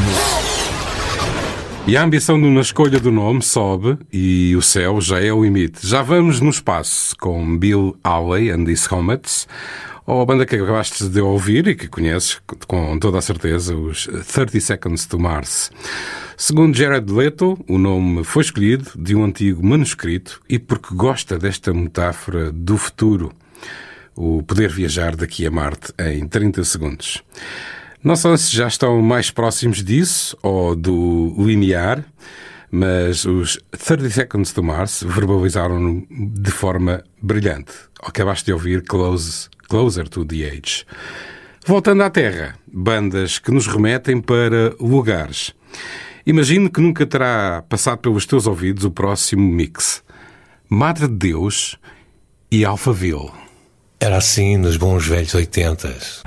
E 1.87 1.95
a 1.95 2.03
ambição 2.03 2.37
na 2.37 2.59
escolha 2.59 2.99
do 2.99 3.09
nome 3.09 3.41
sobe 3.41 3.97
e 4.11 4.53
o 4.53 4.61
céu 4.61 4.99
já 4.99 5.17
é 5.17 5.31
o 5.31 5.45
limite. 5.45 5.87
Já 5.87 6.01
vamos 6.01 6.41
no 6.41 6.49
espaço 6.49 7.15
com 7.15 7.57
Bill 7.57 7.97
Hawley 8.03 8.51
and 8.51 8.69
his 8.69 8.85
Comets, 8.85 9.47
ou 10.05 10.19
a 10.19 10.25
banda 10.25 10.45
que 10.45 10.57
acabaste 10.57 11.07
de 11.07 11.21
ouvir 11.21 11.69
e 11.69 11.73
que 11.73 11.87
conheces 11.87 12.41
com 12.67 12.99
toda 12.99 13.17
a 13.17 13.21
certeza, 13.21 13.73
os 13.73 14.07
30 14.07 14.59
Seconds 14.59 15.05
to 15.05 15.17
Mars. 15.17 15.71
Segundo 16.35 16.75
Jared 16.75 17.09
Leto, 17.09 17.57
o 17.69 17.77
nome 17.77 18.25
foi 18.25 18.43
escolhido 18.43 18.91
de 18.93 19.15
um 19.15 19.23
antigo 19.23 19.65
manuscrito 19.65 20.41
e 20.49 20.59
porque 20.59 20.93
gosta 20.93 21.39
desta 21.39 21.73
metáfora 21.73 22.51
do 22.51 22.75
futuro, 22.77 23.31
o 24.17 24.43
poder 24.43 24.69
viajar 24.69 25.15
daqui 25.15 25.47
a 25.47 25.51
Marte 25.51 25.93
em 25.97 26.27
30 26.27 26.61
segundos. 26.65 27.23
Não 28.03 28.17
sei 28.17 28.35
se 28.35 28.53
já 28.53 28.67
estão 28.67 29.01
mais 29.01 29.31
próximos 29.31 29.81
disso 29.81 30.37
ou 30.43 30.75
do 30.75 31.33
limiar, 31.37 32.03
mas 32.69 33.23
os 33.23 33.57
30 33.71 34.09
Seconds 34.09 34.51
to 34.51 34.61
Mars 34.61 35.03
verbalizaram 35.07 36.05
de 36.11 36.51
forma 36.51 37.01
brilhante. 37.21 37.71
Acabaste 38.03 38.47
de 38.47 38.51
ouvir 38.51 38.83
Close, 38.83 39.47
Closer 39.69 40.09
to 40.09 40.25
the 40.25 40.45
Age. 40.45 40.85
Voltando 41.65 42.03
à 42.03 42.09
Terra, 42.09 42.55
bandas 42.67 43.39
que 43.39 43.51
nos 43.51 43.67
remetem 43.67 44.19
para 44.19 44.75
lugares. 44.81 45.53
Imagino 46.25 46.69
que 46.69 46.81
nunca 46.81 47.05
terá 47.05 47.63
passado 47.69 47.99
pelos 47.99 48.25
teus 48.25 48.47
ouvidos 48.47 48.83
o 48.83 48.91
próximo 48.91 49.49
mix. 49.49 50.03
Madre 50.67 51.07
de 51.07 51.29
Deus 51.29 51.77
e 52.51 52.65
Alphaville. 52.65 53.42
Era 54.03 54.17
assim 54.17 54.57
nos 54.57 54.75
bons 54.75 55.07
velhos 55.07 55.33
oitentas. 55.33 56.21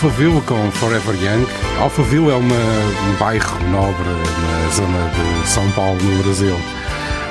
Alphaville 0.00 0.40
com 0.42 0.70
Forever 0.70 1.12
Young. 1.16 1.44
Alphaville 1.80 2.30
é 2.30 2.34
uma, 2.34 2.54
um 2.54 3.16
bairro 3.18 3.68
nobre 3.68 4.04
na 4.08 4.70
zona 4.70 5.10
de 5.10 5.48
São 5.48 5.68
Paulo, 5.72 6.00
no 6.00 6.22
Brasil. 6.22 6.56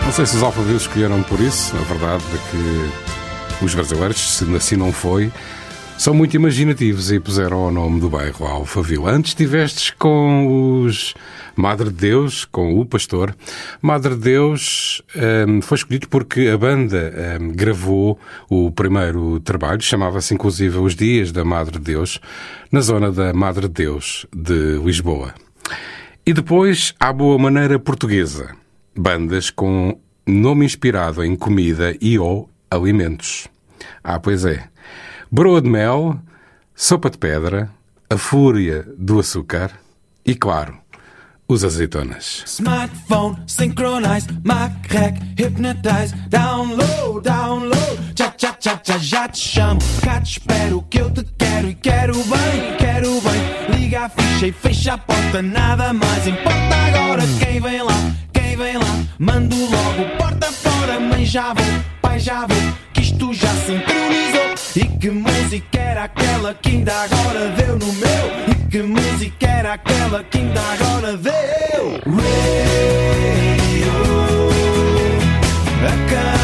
Não 0.03 0.11
sei 0.11 0.25
se 0.25 0.35
os 0.35 0.43
Alphaville 0.43 0.75
escolheram 0.75 1.23
por 1.23 1.39
isso, 1.39 1.73
a 1.77 1.83
verdade 1.83 2.25
é 2.33 2.51
que 2.51 3.63
os 3.63 3.73
brasileiros, 3.73 4.19
se 4.19 4.53
assim 4.53 4.75
não 4.75 4.91
foi, 4.91 5.31
são 5.97 6.13
muito 6.13 6.35
imaginativos 6.35 7.11
e 7.11 7.19
puseram 7.19 7.67
o 7.67 7.71
nome 7.71 7.99
do 7.99 8.09
bairro 8.09 8.45
Alphaville. 8.45 9.07
Antes 9.07 9.33
tivestes 9.33 9.89
com 9.89 10.83
os 10.83 11.15
Madre 11.55 11.89
de 11.89 11.95
Deus, 11.95 12.45
com 12.45 12.79
o 12.79 12.85
Pastor. 12.85 13.35
Madre 13.81 14.13
de 14.13 14.21
Deus 14.21 15.01
hum, 15.47 15.59
foi 15.61 15.75
escolhido 15.75 16.07
porque 16.07 16.49
a 16.53 16.57
banda 16.57 17.39
hum, 17.41 17.51
gravou 17.51 18.19
o 18.47 18.71
primeiro 18.71 19.39
trabalho, 19.39 19.81
chamava-se 19.81 20.35
inclusive 20.35 20.77
Os 20.77 20.95
Dias 20.95 21.31
da 21.31 21.43
Madre 21.43 21.79
de 21.79 21.85
Deus, 21.85 22.21
na 22.71 22.79
zona 22.79 23.11
da 23.11 23.33
Madre 23.33 23.67
de 23.67 23.73
Deus 23.73 24.27
de 24.31 24.77
Lisboa. 24.77 25.33
E 26.23 26.31
depois, 26.31 26.93
à 26.99 27.11
boa 27.11 27.39
maneira 27.39 27.79
portuguesa, 27.79 28.55
bandas 28.95 29.49
com 29.49 29.99
nome 30.27 30.63
inspirado 30.63 31.23
em 31.23 31.35
comida 31.35 31.95
e 31.99 32.19
ou 32.19 32.49
alimentos. 32.69 33.47
Ah, 34.03 34.19
pois 34.19 34.45
é. 34.45 34.67
Broa 35.29 35.61
de 35.61 35.69
mel, 35.69 36.17
sopa 36.73 37.09
de 37.09 37.17
pedra, 37.17 37.69
a 38.09 38.17
fúria 38.17 38.87
do 38.97 39.19
açúcar 39.19 39.71
e, 40.25 40.33
claro, 40.33 40.77
os 41.45 41.65
azeitonas. 41.65 42.43
Smartphone, 42.45 43.37
synchronize, 43.45 44.27
Mac, 44.45 44.71
hack, 44.89 45.17
hypnotize, 45.37 46.15
download, 46.29 47.23
download, 47.23 48.13
tcha 48.15 48.29
tcha 48.37 48.53
tcha 48.53 48.77
tcha, 48.77 48.99
já 48.99 49.27
te 49.27 49.39
chamo, 49.39 49.81
cá 50.01 50.21
te 50.21 50.39
espero 50.39 50.81
que 50.89 50.99
eu 50.99 51.11
te 51.11 51.25
quero 51.37 51.67
e 51.67 51.75
quero 51.75 52.13
bem, 52.13 52.77
quero 52.79 53.09
bem, 53.19 53.77
liga 53.77 54.05
a 54.05 54.09
ficha 54.09 54.47
e 54.47 54.51
fecha 54.53 54.93
a 54.93 54.97
porta, 54.97 55.41
nada 55.41 55.91
mais 55.91 56.25
importa 56.25 56.75
agora. 56.87 57.23
Quem 57.39 57.59
vem 57.59 57.81
lá, 57.83 58.15
quem 58.31 58.55
vem 58.55 58.77
lá, 58.77 59.05
mando 59.19 59.57
logo, 59.57 60.17
porta 60.17 60.49
fora, 60.53 61.01
mãe 61.01 61.25
já 61.25 61.53
vou, 61.53 61.83
pai 62.01 62.17
já 62.17 62.45
vou, 62.45 62.73
isto 63.17 63.33
já 63.33 63.49
sincronizou, 63.65 64.53
e 64.75 64.97
que 64.99 65.09
música 65.09 65.79
era 65.79 66.03
aquela 66.03 66.53
que 66.53 66.69
ainda 66.69 66.93
agora 66.93 67.49
deu 67.49 67.79
no 67.79 67.91
meu, 67.93 68.31
e 68.47 68.69
que 68.69 68.83
música 68.83 69.47
era 69.47 69.73
aquela 69.73 70.23
que 70.23 70.37
ainda 70.37 70.61
agora 70.61 71.17
deu. 71.17 71.33
Radio. 72.05 73.07
Acabou 75.83 76.36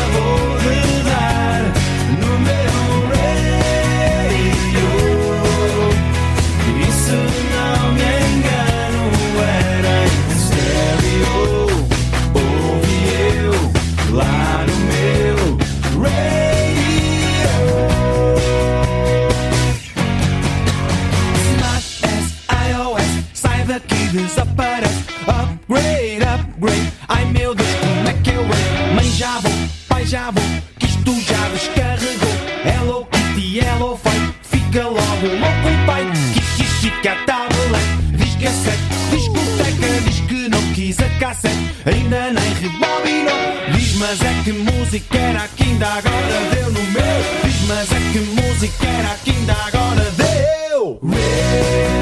desaparece. 24.34 25.04
Upgrade, 25.28 26.24
upgrade. 26.24 26.94
Ai 27.08 27.26
meu 27.26 27.54
Deus, 27.54 27.70
como 27.80 28.10
é 28.10 28.14
que 28.14 28.30
eu 28.32 28.42
erro? 28.42 28.96
Mãe 28.96 29.10
já 29.12 29.40
vou, 29.40 29.52
pai 29.88 30.06
já 30.06 30.32
vou, 30.32 30.44
que 30.80 30.86
isto 30.88 31.14
já 31.22 31.48
descarregou. 31.50 32.34
Hello 32.66 33.06
Kitty, 33.06 33.60
hello 33.60 33.98
fight, 33.98 34.34
fica 34.44 34.84
logo 34.84 35.28
louco 35.28 35.68
o 35.68 35.86
pai. 35.86 36.06
Kiki, 36.34 36.66
chica, 36.82 37.16
tablet, 37.26 37.86
diz 38.18 38.36
que 38.36 38.46
é 38.46 38.50
certo. 38.50 38.94
Discoteca, 39.12 40.02
diz 40.06 40.20
que 40.22 40.50
não 40.50 40.62
quis 40.74 41.00
a 41.00 41.10
cassete, 41.20 41.76
ainda 41.86 42.32
nem 42.32 42.54
rebobinou. 42.56 43.74
Diz, 43.74 43.96
mas 43.96 44.22
é 44.22 44.42
que 44.44 44.52
música 44.52 45.18
era 45.18 45.48
que 45.50 45.64
ainda 45.64 45.88
agora 45.88 46.40
deu 46.54 46.72
no 46.72 46.82
meu. 46.82 47.44
Diz, 47.44 47.68
mas 47.68 47.92
é 47.92 48.00
que 48.12 48.20
música 48.20 48.88
era 48.88 49.16
que 49.24 49.32
ainda 49.32 49.54
agora 49.54 50.12
deu. 50.12 51.00
Radio 51.04 51.93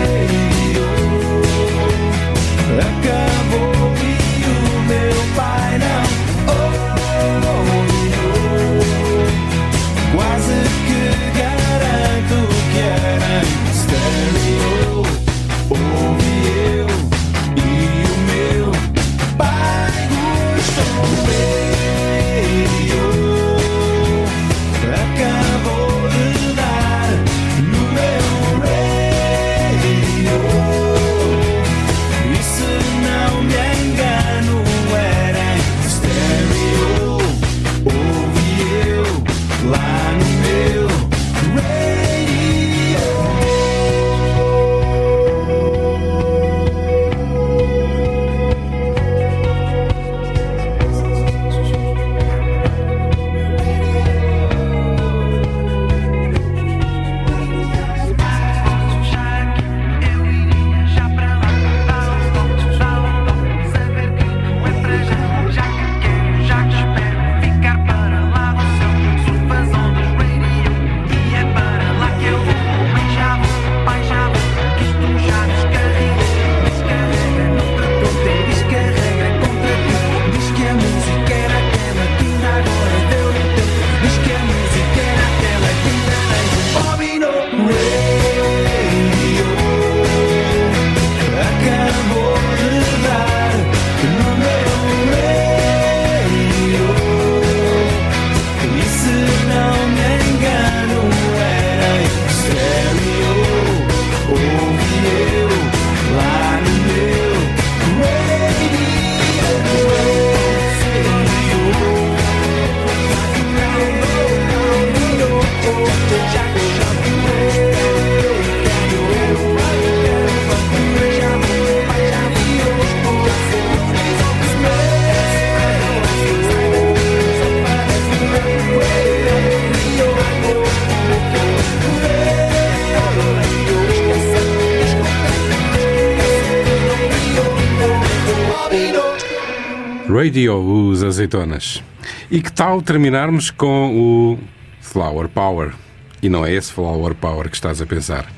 azeitonas. 141.32 141.82
E 142.30 142.41
que 142.41 142.52
tal 142.52 142.82
terminarmos 142.82 143.49
com 143.49 143.95
o 143.95 144.40
Flower 144.82 145.30
Power? 145.30 145.74
E 146.22 146.30
não 146.30 146.45
é 146.45 146.53
esse 146.53 146.72
Flower 146.72 147.16
Power 147.16 147.49
que 147.49 147.56
estás 147.56 147.82
a 147.82 147.86
pensar. 147.86 148.32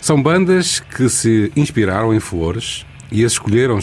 São 0.00 0.22
bandas 0.22 0.80
que 0.80 1.08
se 1.08 1.50
inspiraram 1.56 2.12
em 2.12 2.20
flores 2.20 2.84
e 3.10 3.24
as 3.24 3.32
escolheram 3.32 3.78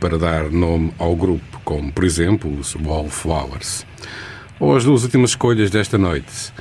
para 0.00 0.18
dar 0.18 0.50
nome 0.50 0.92
ao 0.98 1.14
grupo, 1.14 1.60
como 1.64 1.92
por 1.92 2.04
exemplo 2.04 2.50
os 2.58 2.74
Wallflowers. 2.74 3.84
Ou 4.58 4.76
as 4.76 4.84
duas 4.84 5.02
últimas 5.02 5.30
escolhas 5.30 5.70
desta 5.70 5.98
noite: 5.98 6.52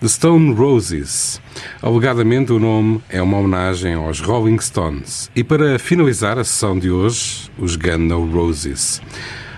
The 0.00 0.08
Stone 0.08 0.54
Roses. 0.54 1.40
Alegadamente, 1.82 2.52
o 2.52 2.58
nome 2.58 3.02
é 3.08 3.20
uma 3.20 3.38
homenagem 3.38 3.94
aos 3.94 4.20
Rolling 4.20 4.60
Stones. 4.60 5.30
E 5.34 5.44
para 5.44 5.78
finalizar 5.78 6.38
a 6.38 6.44
sessão 6.44 6.78
de 6.78 6.90
hoje, 6.90 7.50
os 7.58 7.76
Gun 7.76 7.98
No 7.98 8.24
Roses. 8.24 9.02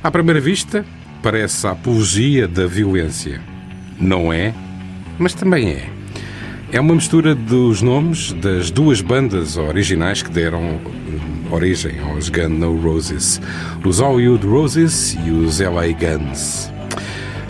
À 0.02 0.10
primeira 0.10 0.40
vista, 0.40 0.84
parece 1.22 1.66
a 1.66 1.72
apologia 1.72 2.48
da 2.48 2.66
violência. 2.66 3.40
Não 3.98 4.32
é, 4.32 4.54
mas 5.18 5.34
também 5.34 5.70
é. 5.70 5.88
É 6.72 6.80
uma 6.80 6.94
mistura 6.94 7.34
dos 7.34 7.82
nomes 7.82 8.32
das 8.34 8.70
duas 8.70 9.00
bandas 9.00 9.56
originais 9.56 10.22
que 10.22 10.30
deram 10.30 10.62
hum, 10.62 10.80
origem 11.50 11.98
aos 12.00 12.28
Gun 12.28 12.48
No 12.48 12.80
Roses: 12.80 13.40
os 13.84 13.98
Hollywood 13.98 14.46
Roses 14.46 15.16
e 15.26 15.30
os 15.30 15.58
LA 15.58 15.88
Guns. 15.88 16.70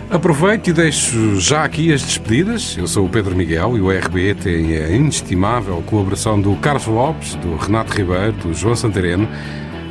Aproveito 0.09 0.67
e 0.67 0.73
deixo 0.73 1.39
já 1.39 1.63
aqui 1.63 1.93
as 1.93 2.01
despedidas. 2.01 2.75
Eu 2.77 2.85
sou 2.85 3.05
o 3.05 3.09
Pedro 3.09 3.33
Miguel 3.33 3.77
e 3.77 3.81
o 3.81 3.89
RB 3.89 4.35
tem 4.35 4.75
a 4.75 4.89
inestimável 4.89 5.81
colaboração 5.85 6.41
do 6.41 6.53
Carlos 6.57 6.85
Lopes, 6.85 7.35
do 7.35 7.55
Renato 7.55 7.93
Ribeiro, 7.93 8.33
do 8.33 8.53
João 8.53 8.75
Santareno 8.75 9.25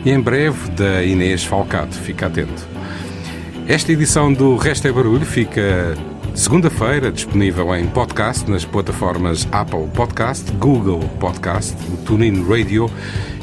e 0.05 0.11
em 0.11 0.21
breve 0.21 0.71
da 0.73 1.03
Inês 1.03 1.43
Falcato. 1.45 1.97
Fica 1.97 2.27
atento. 2.27 2.70
Esta 3.71 3.93
edição 3.93 4.33
do 4.33 4.57
Resto 4.57 4.89
é 4.89 4.93
Barulho 4.93 5.25
fica 5.25 5.97
segunda-feira 6.35 7.13
disponível 7.13 7.73
em 7.77 7.87
podcast 7.87 8.51
nas 8.51 8.65
plataformas 8.65 9.47
Apple 9.53 9.87
Podcast, 9.95 10.51
Google 10.55 10.99
Podcast, 11.21 11.77
o 11.89 11.97
TuneIn 11.99 12.45
Radio 12.49 12.91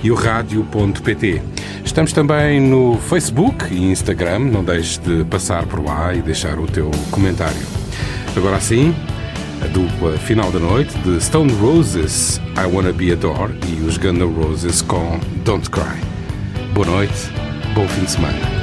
e 0.03 0.11
o 0.11 0.15
rádio.pt. 0.15 1.41
Estamos 1.85 2.11
também 2.11 2.59
no 2.59 2.97
Facebook 2.97 3.73
e 3.73 3.89
Instagram, 3.89 4.39
não 4.39 4.65
deixes 4.65 4.97
de 4.97 5.23
passar 5.23 5.65
por 5.65 5.81
lá 5.81 6.13
e 6.13 6.21
deixar 6.21 6.59
o 6.59 6.67
teu 6.67 6.91
comentário. 7.09 7.65
Agora 8.35 8.59
sim, 8.59 8.93
a 9.63 9.67
dupla 9.67 10.17
final 10.17 10.51
da 10.51 10.59
noite 10.59 10.93
de 11.05 11.23
Stone 11.23 11.53
Roses, 11.53 12.41
I 12.57 12.69
Wanna 12.69 12.91
Be 12.91 13.13
Adored 13.13 13.57
e 13.65 13.81
os 13.85 13.97
Gun 13.97 14.11
N' 14.11 14.43
Roses 14.43 14.81
com 14.81 15.21
Don't 15.45 15.69
Cry. 15.69 16.01
Boa 16.73 16.85
noite, 16.85 17.31
bom 17.73 17.87
fim 17.87 18.03
de 18.03 18.11
semana. 18.11 18.56